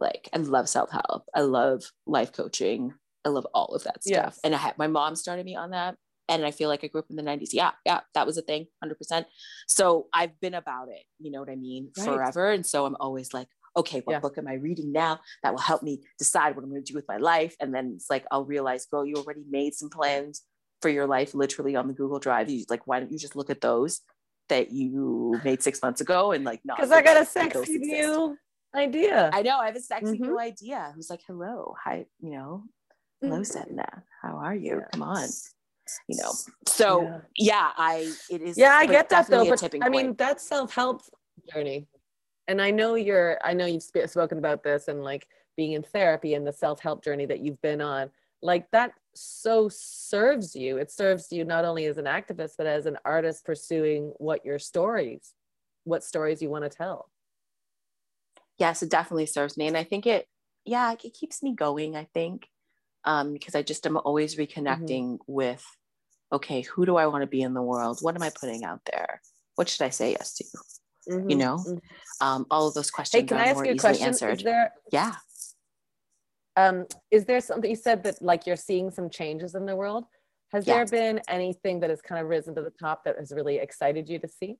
[0.00, 1.24] Like I love self-help.
[1.34, 2.94] I love life coaching.
[3.24, 4.34] I love all of that stuff.
[4.34, 4.40] Yes.
[4.42, 5.96] And I had my mom started me on that.
[6.28, 7.50] And I feel like I grew up in the 90s.
[7.52, 9.24] Yeah, yeah, that was a thing, 100%.
[9.66, 12.06] So I've been about it, you know what I mean, right.
[12.06, 12.52] forever.
[12.52, 14.20] And so I'm always like, okay, what yeah.
[14.20, 16.96] book am I reading now that will help me decide what I'm going to do
[16.96, 17.56] with my life?
[17.60, 20.42] And then it's like, I'll realize, girl, you already made some plans
[20.80, 22.50] for your life literally on the Google Drive.
[22.50, 24.00] You like, why don't you just look at those
[24.48, 26.76] that you made six months ago and like not?
[26.76, 28.36] Because I got a sexy new
[28.74, 29.30] idea.
[29.32, 30.24] I know I have a sexy mm-hmm.
[30.24, 30.92] new idea.
[30.94, 32.64] Who's like, hello, hi, you know,
[33.20, 33.74] hello, mm-hmm.
[33.76, 34.78] Sedina, how are you?
[34.78, 34.88] Yeah.
[34.92, 35.28] Come on.
[36.08, 36.32] You know,
[36.68, 37.20] so yeah.
[37.36, 38.56] yeah, I it is.
[38.56, 39.44] Yeah, I get that though.
[39.44, 41.02] But I mean, that's self help
[41.52, 41.88] journey
[42.48, 45.26] and I know you're, I know you've sp- spoken about this and like
[45.56, 48.10] being in therapy and the self help journey that you've been on.
[48.42, 50.78] Like that so serves you.
[50.78, 54.58] It serves you not only as an activist, but as an artist pursuing what your
[54.58, 55.34] stories,
[55.84, 57.10] what stories you want to tell.
[58.58, 59.66] Yes, it definitely serves me.
[59.66, 60.26] And I think it,
[60.64, 62.48] yeah, it keeps me going, I think,
[63.04, 65.32] um, because I just am always reconnecting mm-hmm.
[65.32, 65.64] with,
[66.32, 67.98] okay, who do I want to be in the world?
[68.00, 69.20] What am I putting out there?
[69.56, 70.44] What should I say yes to?
[71.10, 71.30] Mm-hmm.
[71.30, 72.26] you know mm-hmm.
[72.26, 74.06] um, all of those questions hey, can are I ask more you a question?
[74.06, 75.14] answered is there, yeah
[76.56, 80.04] um, is there something you said that like you're seeing some changes in the world
[80.52, 80.90] has yes.
[80.90, 84.08] there been anything that has kind of risen to the top that has really excited
[84.08, 84.56] you to see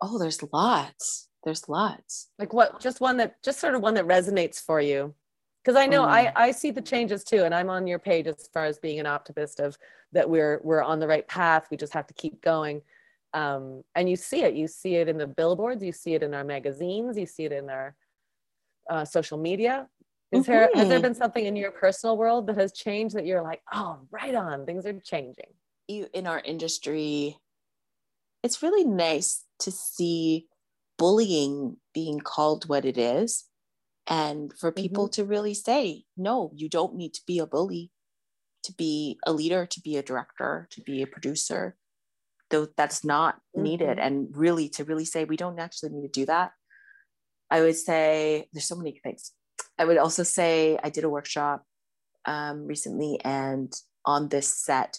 [0.00, 4.06] oh there's lots there's lots like what just one that just sort of one that
[4.06, 5.14] resonates for you
[5.62, 6.08] because i know mm.
[6.08, 9.00] i i see the changes too and i'm on your page as far as being
[9.00, 9.76] an optimist of
[10.12, 12.82] that we're we're on the right path we just have to keep going
[13.34, 16.34] um, and you see it you see it in the billboards you see it in
[16.34, 17.94] our magazines you see it in our
[18.90, 19.86] uh, social media
[20.30, 20.52] is mm-hmm.
[20.52, 21.02] there has there mm-hmm.
[21.02, 24.66] been something in your personal world that has changed that you're like oh right on
[24.66, 25.52] things are changing
[25.88, 27.36] you in our industry
[28.42, 30.46] it's really nice to see
[30.98, 33.44] bullying being called what it is
[34.08, 35.22] and for people mm-hmm.
[35.22, 37.90] to really say no you don't need to be a bully
[38.62, 41.76] to be a leader to be a director to be a producer
[42.52, 43.62] though that's not mm-hmm.
[43.64, 46.52] needed and really to really say we don't actually need to do that
[47.50, 49.32] i would say there's so many things
[49.78, 51.64] i would also say i did a workshop
[52.24, 53.72] um, recently and
[54.06, 54.98] on this set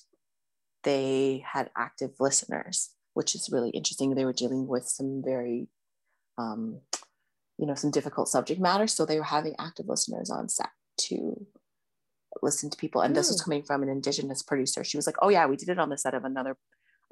[0.84, 5.70] they had active listeners which is really interesting they were dealing with some very
[6.38, 6.82] um,
[7.58, 11.46] you know some difficult subject matter so they were having active listeners on set to
[12.42, 13.16] listen to people and mm.
[13.16, 13.46] this was mm.
[13.46, 15.98] coming from an indigenous producer she was like oh yeah we did it on the
[15.98, 16.58] set of another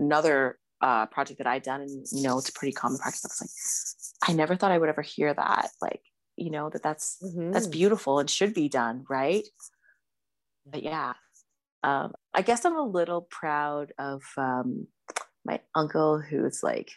[0.02, 3.24] another uh, project that I'd done, and you know, it's a pretty common practice.
[3.26, 5.70] I was like, I never thought I would ever hear that.
[5.82, 6.02] Like,
[6.36, 7.52] you know, that that's mm-hmm.
[7.52, 9.48] that's beautiful and should be done, right?
[10.66, 11.14] But yeah,
[11.84, 14.88] um, I guess I'm a little proud of um,
[15.46, 16.92] my uncle, who's like,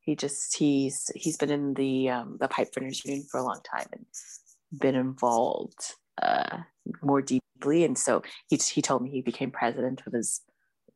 [0.00, 3.60] he just he's he's been in the um, the pipe fitters union for a long
[3.68, 4.06] time and
[4.80, 6.58] been involved uh,
[7.02, 10.42] more deeply, and so he he told me he became president of his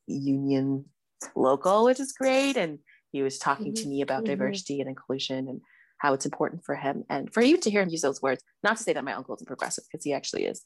[0.06, 0.86] union
[1.34, 2.56] local, which is great.
[2.56, 2.78] And
[3.12, 3.82] he was talking mm-hmm.
[3.82, 4.32] to me about mm-hmm.
[4.32, 5.60] diversity and inclusion and
[5.98, 7.04] how it's important for him.
[7.08, 9.34] And for you to hear him use those words, not to say that my uncle
[9.34, 10.64] isn't progressive, because he actually is,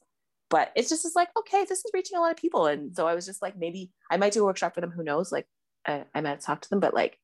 [0.50, 2.66] but it's just it's like, okay, this is reaching a lot of people.
[2.66, 4.90] And so I was just like, maybe I might do a workshop for them.
[4.90, 5.32] Who knows?
[5.32, 5.46] Like,
[5.86, 7.18] I, I might talk to them, but like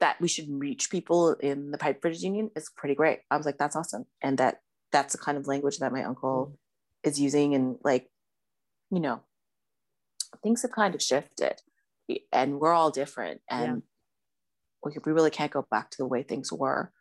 [0.00, 3.20] that we should reach people in the pipe fitters union is pretty great.
[3.30, 4.06] I was like, that's awesome.
[4.20, 4.56] And that
[4.90, 7.08] that's the kind of language that my uncle mm-hmm.
[7.08, 7.54] is using.
[7.54, 8.10] And like,
[8.90, 9.20] you know,
[10.42, 11.60] things have kind of shifted
[12.32, 13.82] and we're all different and
[14.84, 14.90] yeah.
[14.90, 16.92] we, we really can't go back to the way things were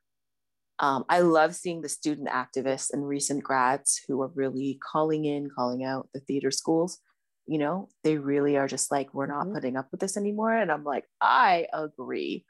[0.80, 5.50] um, i love seeing the student activists and recent grads who are really calling in
[5.56, 7.00] calling out the theater schools
[7.48, 9.56] you know they really are just like we're not mm-hmm.
[9.56, 12.46] putting up with this anymore and i'm like i agree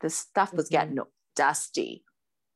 [0.00, 0.94] this stuff was mm-hmm.
[0.94, 0.98] getting
[1.36, 2.04] dusty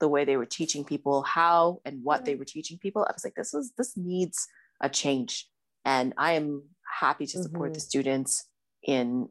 [0.00, 2.26] the way they were teaching people how and what mm-hmm.
[2.26, 4.46] they were teaching people i was like this was this needs
[4.80, 5.48] a change
[5.84, 6.62] and i am
[7.00, 7.84] happy to support the mm-hmm.
[7.84, 8.48] students
[8.85, 9.28] in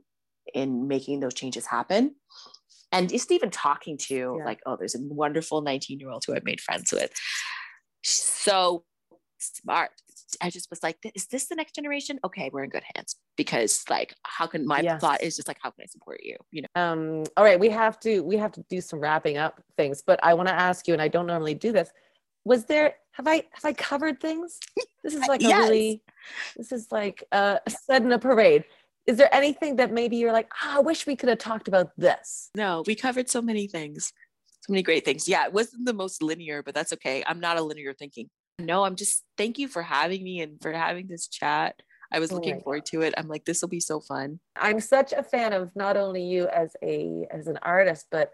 [0.53, 2.15] in making those changes happen.
[2.91, 4.45] And just even talking to yeah.
[4.45, 7.11] like oh there's a wonderful 19 year old who i've made friends with.
[8.03, 8.83] So
[9.39, 9.91] smart.
[10.41, 12.19] I just was like is this the next generation?
[12.23, 13.15] Okay we're in good hands.
[13.35, 15.01] Because like how can my yes.
[15.01, 16.81] thought is just like how can i support you you know?
[16.81, 20.19] Um all right we have to we have to do some wrapping up things but
[20.23, 21.89] i want to ask you and i don't normally do this
[22.45, 24.59] was there have i have i covered things?
[25.03, 25.59] This is like a yes.
[25.59, 26.01] really
[26.55, 28.63] this is like uh said in a parade
[29.05, 31.91] is there anything that maybe you're like, oh, I wish we could have talked about
[31.97, 32.49] this?
[32.55, 34.13] No, we covered so many things,
[34.61, 35.27] so many great things.
[35.27, 37.23] Yeah, it wasn't the most linear, but that's okay.
[37.27, 38.29] I'm not a linear thinking.
[38.59, 41.75] No, I'm just thank you for having me and for having this chat.
[42.11, 43.15] I was looking forward to it.
[43.17, 44.39] I'm like, this will be so fun.
[44.55, 48.31] I'm such a fan of not only you as a as an artist, but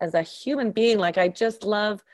[0.00, 0.98] as a human being.
[0.98, 2.04] Like I just love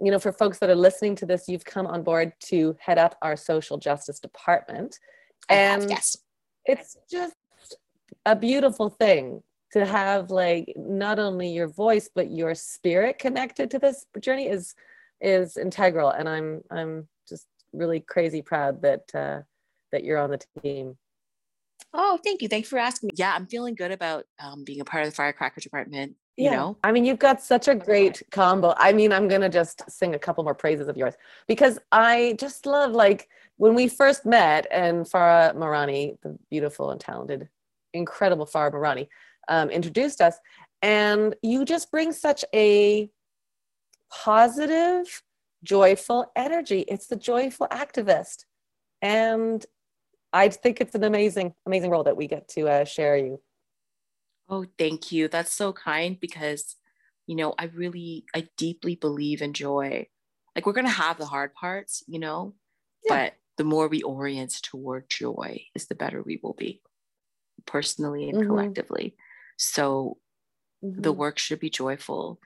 [0.00, 2.98] you know, for folks that are listening to this, you've come on board to head
[2.98, 4.98] up our social justice department.
[5.48, 6.16] And yes.
[6.64, 7.34] it's just
[8.26, 9.42] a beautiful thing
[9.74, 14.74] to have like not only your voice but your spirit connected to this journey is
[15.20, 16.10] is integral.
[16.10, 19.40] And i'm i'm just really crazy proud that uh
[19.92, 20.96] that you're on the team.
[21.92, 22.48] Oh thank you.
[22.48, 23.08] Thanks for asking.
[23.08, 26.46] Me yeah i'm feeling good about um, being a part of the firecracker department you
[26.46, 26.56] yeah.
[26.56, 26.76] know?
[26.82, 28.74] I mean you've got such a great combo.
[28.76, 31.14] I mean i'm gonna just sing a couple more praises of yours
[31.48, 37.00] because i just love like when we first met and Farah Merani the beautiful and
[37.00, 37.48] talented
[37.94, 39.08] incredible Farah Merani
[39.48, 40.36] um, introduced us.
[40.82, 43.08] And you just bring such a
[44.12, 45.22] positive,
[45.62, 46.80] joyful energy.
[46.80, 48.44] It's the joyful activist.
[49.00, 49.64] And
[50.32, 53.40] I think it's an amazing, amazing role that we get to uh, share you.
[54.48, 55.28] Oh, thank you.
[55.28, 56.76] That's so kind because,
[57.26, 60.06] you know, I really, I deeply believe in joy.
[60.54, 62.54] Like we're going to have the hard parts, you know,
[63.04, 63.14] yeah.
[63.26, 66.82] but the more we orient toward joy is the better we will be
[67.66, 68.48] personally and mm-hmm.
[68.48, 69.16] collectively.
[69.56, 70.18] So
[70.84, 71.00] mm-hmm.
[71.00, 72.38] the work should be joyful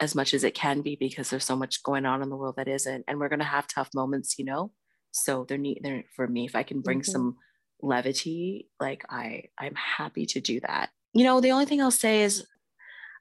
[0.00, 2.56] as much as it can be because there's so much going on in the world
[2.56, 3.04] that isn't.
[3.08, 4.72] And we're going to have tough moments, you know?
[5.12, 6.44] So they're neat they're for me.
[6.44, 7.10] If I can bring mm-hmm.
[7.10, 7.36] some
[7.80, 10.90] levity, like I, I'm happy to do that.
[11.14, 12.46] You know, the only thing I'll say is,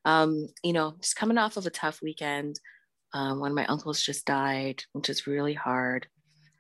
[0.04, 2.60] um, you know, just coming off of a tough weekend.
[3.14, 6.08] Um, one of my uncles just died, which is really hard.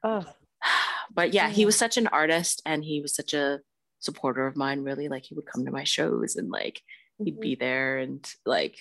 [0.03, 0.25] Oh.
[1.13, 3.59] But yeah, he was such an artist and he was such a
[4.05, 6.81] supporter of mine really like he would come to my shows and like
[7.17, 7.41] he'd mm-hmm.
[7.41, 8.77] be there and like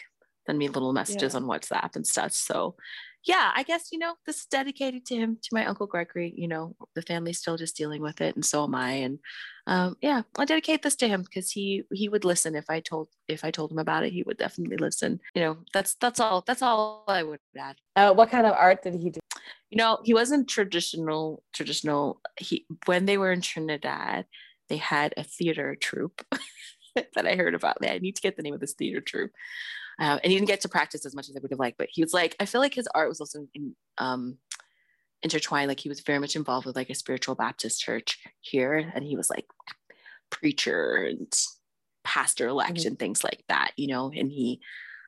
[0.47, 1.41] send me little messages yeah.
[1.41, 2.33] on whatsapp and stuff.
[2.33, 2.77] So
[3.25, 6.47] yeah i guess you know this is dedicated to him to my uncle gregory you
[6.47, 8.91] know the family's still just dealing with it and so am i.
[8.91, 9.19] And
[9.67, 13.09] um, yeah i dedicate this to him because he he would listen if i told
[13.29, 15.21] if i told him about it he would definitely listen.
[15.35, 17.77] You know that's that's all that's all i would add.
[17.97, 19.21] Uh, what kind of art did he do?
[19.71, 22.21] You know he wasn't traditional traditional.
[22.39, 24.27] He when they were in trinidad
[24.69, 26.23] they had a theater troupe
[27.15, 27.77] that I heard about.
[27.83, 29.33] I need to get the name of this theater troupe.
[30.01, 31.89] Uh, and he didn't get to practice as much as I would have liked, but
[31.91, 34.39] he was like, I feel like his art was also in, um,
[35.23, 35.69] intertwined.
[35.69, 38.93] Like he was very much involved with like a spiritual Baptist church here.
[38.95, 39.47] And he was like
[40.31, 41.33] preacher and
[42.03, 42.89] pastor elect mm-hmm.
[42.89, 44.61] and things like that, you know, and he,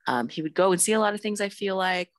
[0.07, 2.11] um, he would go and see a lot of things I feel like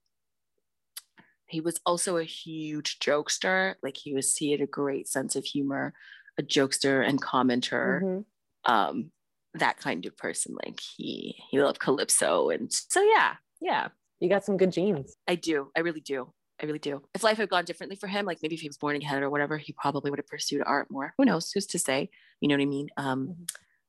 [1.47, 5.45] he was also a huge jokester like he was he had a great sense of
[5.45, 5.93] humor
[6.37, 8.71] a jokester and commenter, mm-hmm.
[8.71, 9.11] um,
[9.53, 10.55] that kind of person.
[10.65, 13.89] Like he he loved calypso, and so yeah, yeah.
[14.19, 15.15] You got some good genes.
[15.27, 15.69] I do.
[15.75, 16.33] I really do.
[16.61, 17.03] I really do.
[17.13, 19.29] If life had gone differently for him, like maybe if he was born again or
[19.29, 21.13] whatever, he probably would have pursued art more.
[21.17, 21.51] Who knows?
[21.51, 22.09] Who's to say?
[22.41, 22.89] You know what I mean?
[22.97, 23.43] Um, mm-hmm.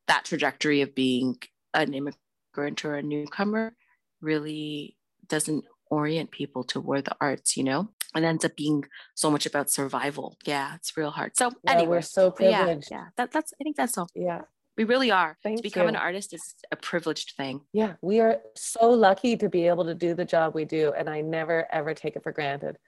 [0.07, 1.37] That trajectory of being
[1.73, 3.75] an immigrant or a newcomer
[4.21, 4.97] really
[5.29, 7.91] doesn't orient people toward the arts, you know?
[8.15, 8.85] It ends up being
[9.15, 10.37] so much about survival.
[10.45, 11.37] Yeah, it's real hard.
[11.37, 12.89] So yeah, anyway, we're so privileged.
[12.91, 14.09] Yeah, yeah, that, that's I think that's all.
[14.15, 14.43] Yeah.
[14.79, 15.37] We really are.
[15.43, 15.89] Thank to become you.
[15.89, 17.63] an artist is a privileged thing.
[17.73, 21.11] Yeah, we are so lucky to be able to do the job we do, and
[21.11, 22.79] I never ever take it for granted.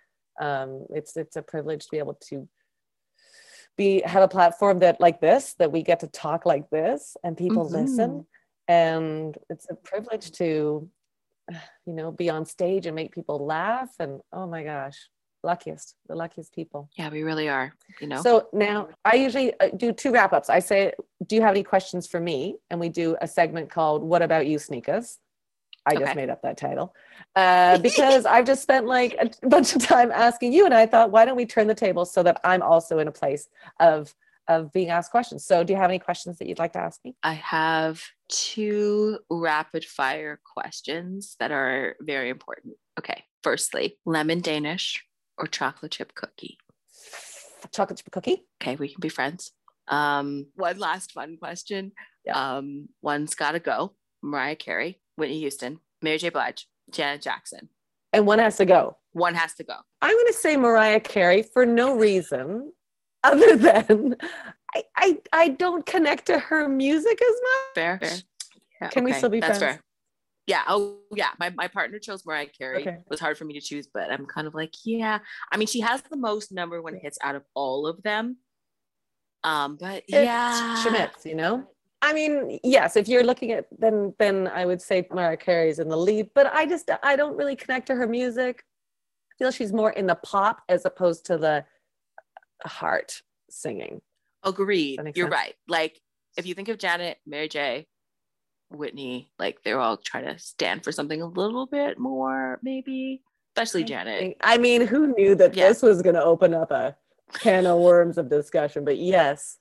[0.41, 2.49] Um, it's it's a privilege to be able to
[3.77, 7.37] be have a platform that like this that we get to talk like this and
[7.37, 7.83] people mm-hmm.
[7.83, 8.27] listen,
[8.69, 10.89] and it's a privilege to
[11.87, 13.91] you know, be on stage and make people laugh.
[13.99, 15.09] And oh my gosh,
[15.43, 16.91] luckiest, the luckiest people.
[16.97, 18.23] Yeah, we really are, you know.
[18.23, 20.51] So now I usually uh, do two wrap ups.
[20.51, 20.93] I say,
[21.27, 22.57] Do you have any questions for me?
[22.71, 25.19] And we do a segment called What About You, Snieckus?
[25.87, 26.05] I okay.
[26.05, 26.95] just made up that title
[27.37, 30.65] uh, because I've just spent like a bunch of time asking you.
[30.65, 33.13] And I thought, why don't we turn the table so that I'm also in a
[33.13, 33.49] place
[33.79, 34.15] of
[34.49, 35.45] of being asked questions.
[35.45, 37.15] So, do you have any questions that you'd like to ask me?
[37.23, 42.75] I have two rapid fire questions that are very important.
[42.99, 43.25] Okay.
[43.43, 45.03] Firstly, lemon Danish
[45.39, 46.59] or chocolate chip cookie?
[47.73, 48.47] Chocolate chip cookie.
[48.63, 49.53] Okay, we can be friends.
[49.89, 51.93] Um, one last fun question.
[52.25, 52.57] Yeah.
[52.57, 53.95] Um, one's gotta go.
[54.23, 56.29] Mariah Carey, Whitney Houston, Mary J.
[56.29, 57.69] Blige, Janet Jackson.
[58.13, 58.97] And one has to go.
[59.13, 59.77] One has to go.
[60.03, 62.73] I'm gonna say Mariah Carey for no reason
[63.25, 64.17] other than
[64.75, 67.75] I, I I don't connect to her music as much.
[67.75, 67.99] Fair.
[68.01, 68.19] fair.
[68.81, 69.13] Yeah, Can okay.
[69.13, 69.77] we still be That's friends?
[69.77, 69.85] Fair.
[70.47, 70.63] Yeah.
[70.67, 71.29] Oh, yeah.
[71.39, 72.81] My, my partner chose Mariah Carey.
[72.81, 72.91] Okay.
[72.91, 75.21] It was hard for me to choose, but I'm kind of like, yeah.
[75.53, 78.39] I mean, she has the most number one hits out of all of them.
[79.45, 81.69] Um, but it's yeah, Schmitz, you know.
[82.03, 85.89] I mean, yes, if you're looking at then then I would say Mariah Carey's in
[85.89, 88.65] the lead, but I just I don't really connect to her music.
[89.33, 91.65] I feel she's more in the pop as opposed to the
[92.65, 94.01] heart singing.
[94.45, 95.01] Agreed.
[95.15, 95.33] You're sense?
[95.33, 95.55] right.
[95.69, 96.01] Like
[96.37, 97.87] if you think of Janet, Mary J,
[98.71, 103.23] Whitney, like they're all trying to stand for something a little bit more, maybe.
[103.57, 104.37] especially Janet.
[104.41, 105.69] I mean, who knew that yeah.
[105.69, 106.97] this was going to open up a
[107.35, 108.85] can of worms of discussion?
[108.85, 109.59] But yes,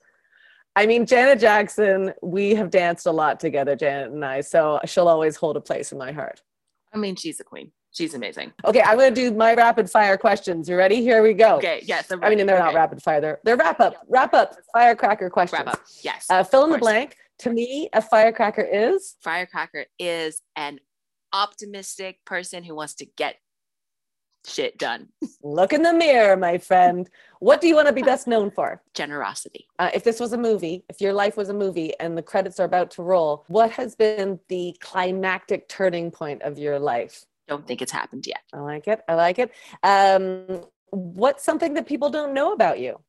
[0.76, 5.08] I mean, Janet Jackson, we have danced a lot together, Janet and I, so she'll
[5.08, 6.42] always hold a place in my heart.
[6.92, 7.72] I mean, she's a queen.
[7.92, 8.52] She's amazing.
[8.64, 10.68] Okay, I'm going to do my rapid fire questions.
[10.68, 11.02] You ready?
[11.02, 11.56] Here we go.
[11.56, 12.10] Okay, yes.
[12.10, 12.66] I mean, they're okay.
[12.66, 13.20] not rapid fire.
[13.20, 15.64] They're they're wrap up, wrap up, firecracker questions.
[15.66, 15.80] Wrap up.
[16.02, 16.26] Yes.
[16.30, 17.16] Uh, fill in the blank.
[17.40, 20.78] To me, a firecracker is firecracker is an
[21.32, 23.36] optimistic person who wants to get
[24.46, 25.08] shit done.
[25.42, 27.08] Look in the mirror, my friend.
[27.40, 28.82] What do you want to be best known for?
[28.94, 29.66] Generosity.
[29.78, 32.60] Uh, if this was a movie, if your life was a movie and the credits
[32.60, 37.24] are about to roll, what has been the climactic turning point of your life?
[37.50, 38.42] Don't think it's happened yet.
[38.54, 39.00] I like it.
[39.08, 39.50] I like it.
[39.82, 43.00] Um, what's something that people don't know about you?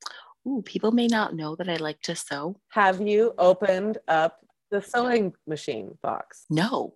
[0.47, 2.55] Ooh, people may not know that I like to sew.
[2.69, 4.39] Have you opened up
[4.71, 6.45] the sewing machine box?
[6.49, 6.95] No.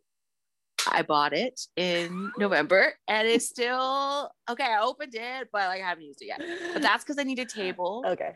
[0.87, 4.63] I bought it in November and it's still okay.
[4.63, 6.41] I opened it, but like I haven't used it yet.
[6.73, 8.03] But that's because I need a table.
[8.07, 8.33] Okay.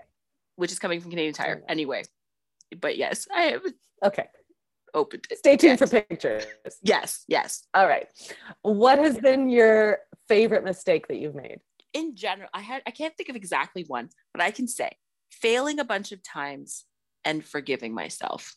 [0.55, 2.03] Which is coming from Canadian Tire anyway.
[2.80, 3.62] But yes, I have
[4.05, 4.28] okay.
[4.94, 5.38] Opened it.
[5.38, 6.46] Stay tuned for pictures.
[6.82, 7.66] Yes, yes.
[7.74, 8.08] All right.
[8.62, 11.60] What has been your favorite mistake that you've made?
[11.94, 14.92] In general, I had I can't think of exactly one, but I can say
[15.32, 16.86] failing a bunch of times
[17.26, 18.56] and forgiving myself.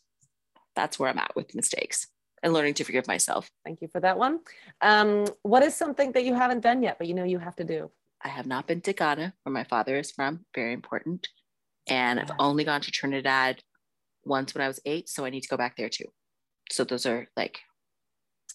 [0.75, 2.07] That's where I'm at with mistakes
[2.41, 3.49] and learning to forgive myself.
[3.65, 4.39] Thank you for that one.
[4.81, 7.63] Um, what is something that you haven't done yet, but you know you have to
[7.63, 7.89] do?
[8.21, 10.45] I have not been to Ghana, where my father is from.
[10.55, 11.27] Very important.
[11.87, 13.61] And I've only gone to Trinidad
[14.23, 16.05] once when I was eight, so I need to go back there too.
[16.71, 17.59] So those are like,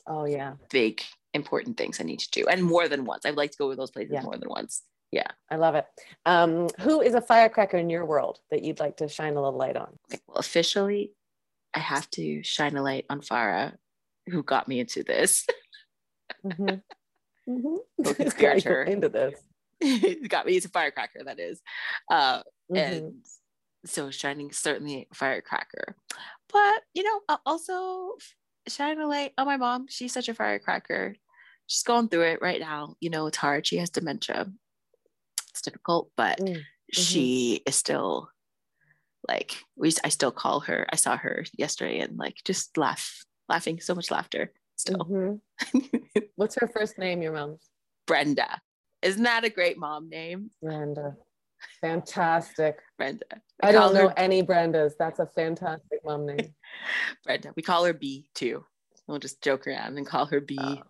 [0.07, 1.03] oh yeah, big
[1.35, 3.27] important things I need to do, and more than once.
[3.27, 4.23] I'd like to go to those places yeah.
[4.23, 4.83] more than once.
[5.11, 5.87] Yeah, I love it.
[6.27, 9.59] Um, who is a firecracker in your world that you'd like to shine a little
[9.59, 9.97] light on?
[10.13, 11.13] Okay, well, officially,
[11.75, 13.75] I have to shine a light on Farah,
[14.27, 15.47] who got me into this.
[16.45, 16.77] mm-hmm.
[17.49, 18.69] Mm-hmm.
[18.69, 19.41] her into this.
[20.29, 21.25] got me into firecracker.
[21.25, 21.63] That is,
[22.11, 22.77] uh, mm-hmm.
[22.77, 23.15] and
[23.85, 25.97] so shining certainly firecracker,
[26.53, 28.15] but you know also
[28.69, 29.87] shining a light on my mom.
[29.89, 31.15] She's such a firecracker.
[31.67, 32.95] She's going through it right now.
[33.01, 33.67] You know, it's hard.
[33.67, 34.47] She has dementia.
[35.51, 36.61] It's difficult, but mm, mm-hmm.
[36.91, 38.31] she is still
[39.27, 40.87] like we I still call her.
[40.91, 44.99] I saw her yesterday and like just laugh, laughing, so much laughter still.
[44.99, 46.21] Mm-hmm.
[46.37, 47.69] What's her first name, your mom's?
[48.07, 48.61] Brenda.
[49.03, 50.51] Isn't that a great mom name?
[50.63, 51.17] Brenda.
[51.81, 52.79] Fantastic.
[52.97, 53.25] Brenda.
[53.63, 54.19] I don't know her...
[54.19, 54.93] any Brendas.
[54.99, 56.55] That's a fantastic mom name.
[57.25, 57.53] Brenda.
[57.57, 58.65] We call her B too.
[59.07, 60.59] We'll just joke around and call her B.
[60.61, 60.83] Oh.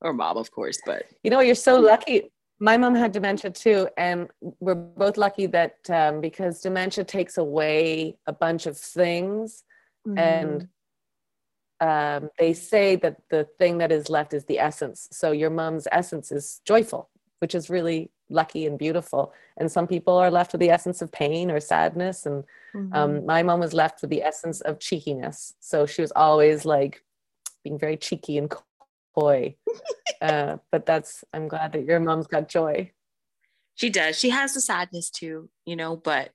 [0.00, 2.30] Or mom, of course, but you know, you're so lucky
[2.62, 4.28] my mom had dementia too and
[4.60, 9.64] we're both lucky that um, because dementia takes away a bunch of things
[10.06, 10.16] mm-hmm.
[10.16, 10.68] and
[11.80, 15.88] um, they say that the thing that is left is the essence so your mom's
[15.90, 17.10] essence is joyful
[17.40, 19.32] which is really lucky and beautiful.
[19.56, 22.26] And some people are left with the essence of pain or sadness.
[22.26, 22.94] And um, mm-hmm.
[22.94, 25.54] um, my mom was left with the essence of cheekiness.
[25.60, 27.02] So she was always like
[27.62, 28.52] being very cheeky and
[29.14, 29.56] coy.
[30.20, 32.88] Uh, but that's i'm glad that your mom's got joy.
[33.74, 34.16] She does.
[34.16, 36.30] She has the sadness too you know but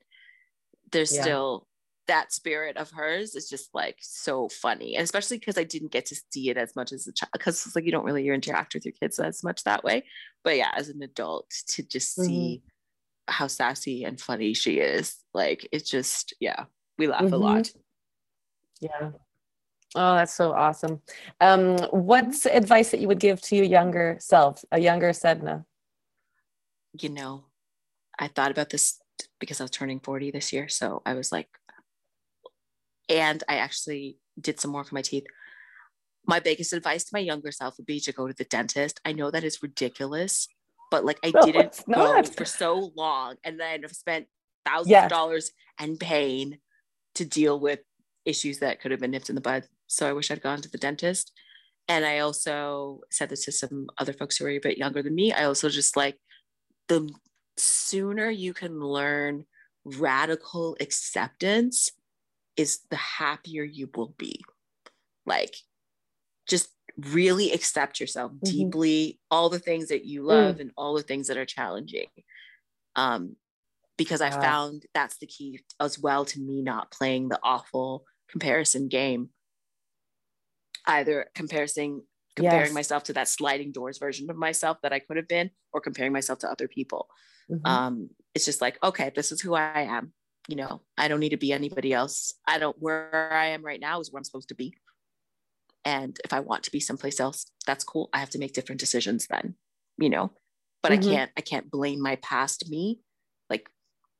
[0.92, 1.22] there's yeah.
[1.22, 1.67] still
[2.08, 6.06] that spirit of hers is just like so funny and especially because i didn't get
[6.06, 8.74] to see it as much as a child because it's like you don't really interact
[8.74, 10.02] with your kids as much that way
[10.42, 12.26] but yeah as an adult to just mm-hmm.
[12.26, 12.62] see
[13.28, 16.64] how sassy and funny she is like it's just yeah
[16.98, 17.34] we laugh mm-hmm.
[17.34, 17.70] a lot
[18.80, 19.10] yeah
[19.94, 21.00] Oh, that's so awesome.
[21.40, 25.64] Um, what's advice that you would give to your younger self, a younger Sedina?
[27.00, 27.44] You know,
[28.18, 29.00] I thought about this
[29.40, 30.68] because I was turning 40 this year.
[30.68, 31.48] So I was like,
[33.08, 35.24] and I actually did some work on my teeth.
[36.26, 39.00] My biggest advice to my younger self would be to go to the dentist.
[39.04, 40.48] I know that is ridiculous,
[40.90, 44.26] but like I no, didn't go for so long and then I've spent
[44.66, 45.04] thousands yes.
[45.04, 46.58] of dollars and pain
[47.14, 47.80] to deal with
[48.24, 50.70] issues that could have been nipped in the bud so I wish I'd gone to
[50.70, 51.32] the dentist.
[51.88, 55.14] And I also said this to some other folks who are a bit younger than
[55.14, 55.32] me.
[55.32, 56.18] I also just like
[56.86, 57.10] the
[57.56, 59.46] sooner you can learn
[59.84, 61.90] radical acceptance
[62.58, 64.42] is the happier you will be.
[65.24, 65.56] Like,
[66.46, 68.50] just really accept yourself mm-hmm.
[68.50, 70.60] deeply, all the things that you love mm.
[70.60, 72.08] and all the things that are challenging.
[72.96, 73.36] Um,
[73.96, 78.88] because I found that's the key as well to me not playing the awful comparison
[78.88, 79.30] game
[80.86, 82.02] either comparing
[82.36, 82.74] comparing yes.
[82.74, 86.12] myself to that sliding doors version of myself that I could have been or comparing
[86.12, 87.08] myself to other people.
[87.50, 87.66] Mm-hmm.
[87.66, 90.12] Um, it's just like, okay, this is who I am.
[90.48, 92.32] You know, I don't need to be anybody else.
[92.46, 94.74] I don't where I am right now is where I'm supposed to be.
[95.84, 98.08] And if I want to be someplace else, that's cool.
[98.12, 99.54] I have to make different decisions then.
[99.98, 100.32] you know,
[100.82, 101.10] but mm-hmm.
[101.10, 103.00] I can't, I can't blame my past me.
[103.50, 103.68] Like,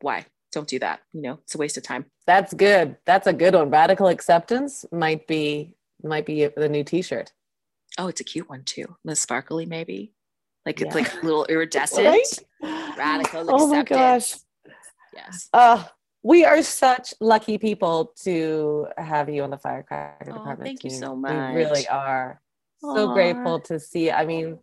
[0.00, 0.26] why?
[0.52, 1.00] Don't do that.
[1.12, 2.06] You know, it's a waste of time.
[2.26, 2.96] That's good.
[3.04, 3.70] That's a good one.
[3.70, 7.32] Radical acceptance might be, might be the new t-shirt.
[7.98, 8.96] Oh, it's a cute one too.
[9.04, 10.12] The sparkly, maybe.
[10.64, 12.06] Like it's like a little iridescent.
[12.06, 12.96] right?
[12.96, 13.62] Radical acceptance.
[13.62, 14.34] Oh my gosh.
[15.14, 15.48] Yes.
[15.52, 15.84] Uh,
[16.28, 20.62] we are such lucky people to have you on the firecracker oh, department.
[20.62, 20.92] Thank team.
[20.92, 21.54] you so much.
[21.54, 22.42] We really are
[22.84, 22.96] Aww.
[22.96, 24.10] so grateful to see.
[24.10, 24.58] I mean,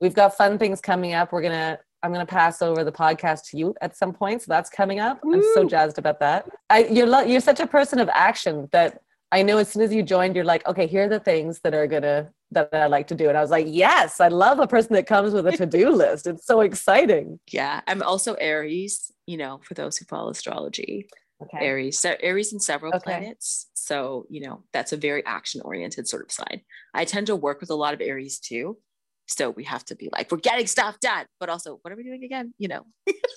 [0.00, 1.30] we've got fun things coming up.
[1.30, 4.70] We're gonna I'm gonna pass over the podcast to you at some point, so that's
[4.70, 5.22] coming up.
[5.22, 5.34] Woo.
[5.34, 6.48] I'm so jazzed about that.
[6.70, 9.92] I, you're lo- you're such a person of action that I know as soon as
[9.92, 13.08] you joined, you're like, okay, here are the things that are gonna that I like
[13.08, 13.28] to do.
[13.28, 16.26] And I was like, yes, I love a person that comes with a to-do list.
[16.26, 17.38] It's so exciting.
[17.50, 17.82] Yeah.
[17.86, 21.08] I'm also Aries, you know, for those who follow astrology.
[21.42, 21.58] Okay.
[21.66, 21.98] Aries.
[21.98, 23.02] So Aries and several okay.
[23.02, 23.68] planets.
[23.74, 26.60] So, you know, that's a very action-oriented sort of sign.
[26.94, 28.78] I tend to work with a lot of Aries too.
[29.26, 32.04] So we have to be like, we're getting stuff done, but also, what are we
[32.04, 32.54] doing again?
[32.58, 32.86] You know.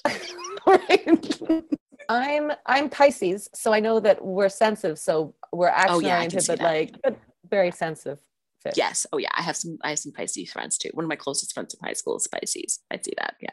[2.09, 4.99] I'm I'm Pisces, so I know that we're sensitive.
[4.99, 7.17] So we're action oriented, oh, yeah, but like but
[7.49, 8.19] very sensitive.
[8.61, 8.77] Fit.
[8.77, 9.05] Yes.
[9.13, 9.29] Oh yeah.
[9.33, 10.89] I have some I have some Pisces friends too.
[10.93, 12.79] One of my closest friends in high school is Pisces.
[12.91, 13.35] I see that.
[13.41, 13.49] Yeah.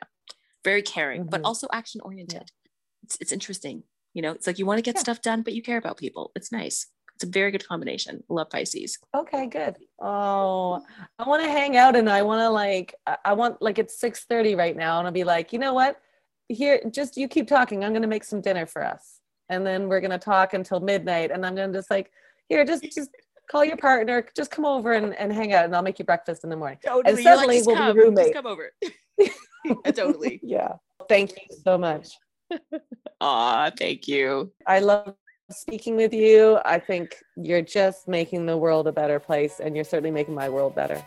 [0.64, 1.30] Very caring, mm-hmm.
[1.30, 2.42] but also action oriented.
[2.42, 2.70] Yeah.
[3.04, 3.84] It's it's interesting.
[4.14, 5.00] You know, it's like you want to get yeah.
[5.00, 6.32] stuff done, but you care about people.
[6.36, 6.86] It's nice.
[7.14, 8.22] It's a very good combination.
[8.28, 8.98] Love Pisces.
[9.16, 9.76] Okay, good.
[10.00, 10.82] Oh,
[11.18, 12.94] I want to hang out and I want to like
[13.24, 16.00] I want like it's 6 30 right now and I'll be like, you know what?
[16.48, 17.84] Here, just you keep talking.
[17.84, 19.20] I'm gonna make some dinner for us.
[19.48, 21.30] And then we're gonna talk until midnight.
[21.30, 22.10] And I'm gonna just like,
[22.48, 23.10] here, just just
[23.50, 26.44] call your partner, just come over and, and hang out and I'll make you breakfast
[26.44, 26.78] in the morning.
[26.84, 27.14] Totally.
[27.14, 28.28] And suddenly like, we'll come, be roommates.
[28.28, 28.72] Just come over.
[29.94, 30.40] totally.
[30.42, 30.74] yeah.
[31.08, 32.08] Thank you so much.
[33.20, 34.52] Aw, thank you.
[34.66, 35.14] I love
[35.50, 36.58] speaking with you.
[36.64, 40.48] I think you're just making the world a better place and you're certainly making my
[40.48, 41.04] world better.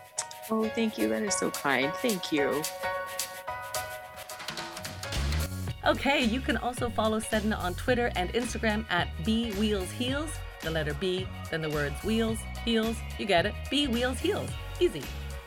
[0.50, 1.08] Oh, thank you.
[1.08, 1.92] That is so kind.
[1.96, 2.62] Thank you.
[5.84, 10.30] Okay, you can also follow Sedina on Twitter and Instagram at B Wheels Heels
[10.66, 14.50] the letter B, then the words wheels, heels, you get it, B wheels, heels.
[14.80, 15.02] Easy.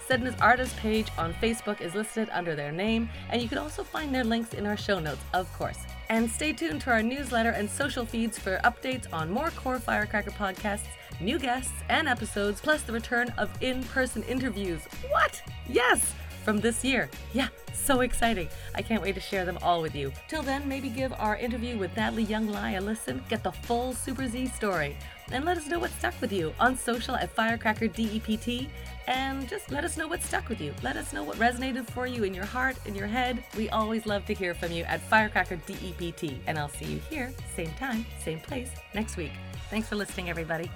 [0.09, 4.13] Sedina's artist page on Facebook is listed under their name, and you can also find
[4.13, 5.77] their links in our show notes, of course.
[6.09, 10.31] And stay tuned to our newsletter and social feeds for updates on more core Firecracker
[10.31, 10.87] podcasts,
[11.21, 14.81] new guests, and episodes, plus the return of in person interviews.
[15.11, 15.43] What?
[15.67, 16.13] Yes!
[16.43, 17.07] From this year.
[17.33, 18.47] Yeah, so exciting.
[18.73, 20.11] I can't wait to share them all with you.
[20.27, 24.27] Till then, maybe give our interview with Natalie Young-Lai a listen, get the full Super
[24.27, 24.97] Z story,
[25.31, 28.69] and let us know what stuck with you on social at Firecracker DEPT.
[29.09, 30.71] And just let us know what stuck with you.
[30.83, 33.43] Let us know what resonated for you in your heart, in your head.
[33.57, 36.37] We always love to hear from you at Firecracker DEPT.
[36.45, 39.31] And I'll see you here, same time, same place, next week.
[39.71, 40.69] Thanks for listening, everybody.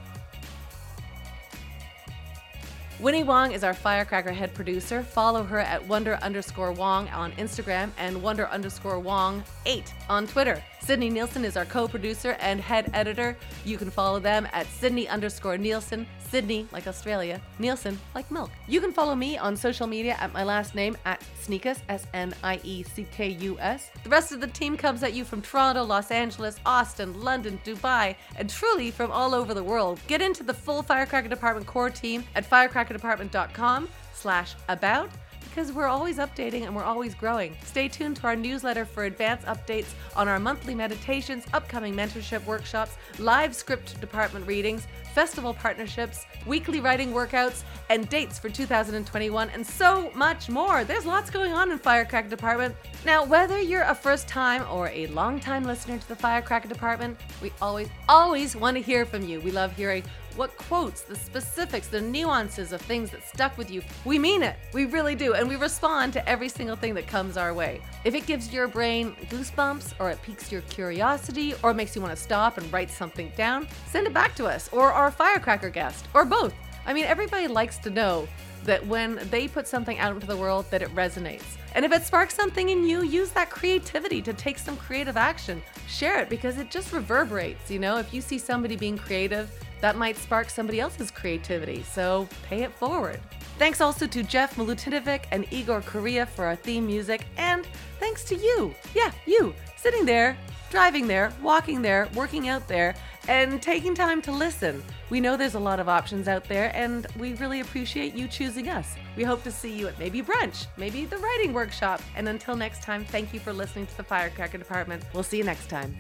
[3.00, 5.04] Winnie Wong is our Firecracker head producer.
[5.04, 10.64] Follow her at wonder underscore Wong on Instagram and wonder underscore Wong 8 on Twitter.
[10.86, 13.38] Sydney Neilson is our co producer and head editor.
[13.64, 18.52] You can follow them at Sydney underscore Neilson, Sydney like Australia, Neilson like milk.
[18.68, 22.34] You can follow me on social media at my last name at Snieckus, S N
[22.44, 23.92] I E C K U S.
[24.04, 28.18] The rest of the team comes at you from Toronto, Los Angeles, Austin, London, Dubai,
[28.36, 30.02] and truly from all over the world.
[30.08, 35.10] Get into the full Firecracker Department core team at firecrackerdepartment.com slash about
[35.54, 37.56] because we're always updating and we're always growing.
[37.64, 42.97] Stay tuned to our newsletter for advance updates on our monthly meditations, upcoming mentorship workshops,
[43.20, 50.10] live script department readings, festival partnerships, weekly writing workouts, and dates for 2021, and so
[50.16, 50.84] much more.
[50.84, 52.76] There's lots going on in Firecracker Department.
[53.06, 57.19] Now, whether you're a first time or a long time listener to the Firecracker Department,
[57.44, 59.40] we always, always want to hear from you.
[59.41, 60.03] We love hearing
[60.35, 63.81] what quotes, the specifics, the nuances of things that stuck with you.
[64.05, 64.55] We mean it.
[64.73, 65.34] We really do.
[65.34, 67.81] And we respond to every single thing that comes our way.
[68.03, 72.01] If it gives your brain goosebumps, or it piques your curiosity, or it makes you
[72.01, 75.69] want to stop and write something down, send it back to us, or our firecracker
[75.69, 76.53] guest, or both.
[76.85, 78.27] I mean, everybody likes to know
[78.65, 81.57] that when they put something out into the world that it resonates.
[81.76, 85.61] And if it sparks something in you, use that creativity to take some creative action.
[85.88, 87.97] Share it because it just reverberates, you know?
[87.97, 89.51] If you see somebody being creative,
[89.84, 93.19] that might spark somebody else's creativity, so pay it forward.
[93.60, 97.68] Thanks also to Jeff Milutinovic and Igor Korea for our theme music, and
[97.99, 100.38] thanks to you, yeah, you, sitting there,
[100.72, 102.95] driving there, walking there, working out there,
[103.27, 104.81] and taking time to listen.
[105.10, 108.69] We know there's a lot of options out there, and we really appreciate you choosing
[108.69, 108.95] us.
[109.18, 112.84] We hope to see you at maybe brunch, maybe the writing workshop, and until next
[112.84, 115.03] time, thank you for listening to the Firecracker Department.
[115.14, 115.93] We'll see you next time.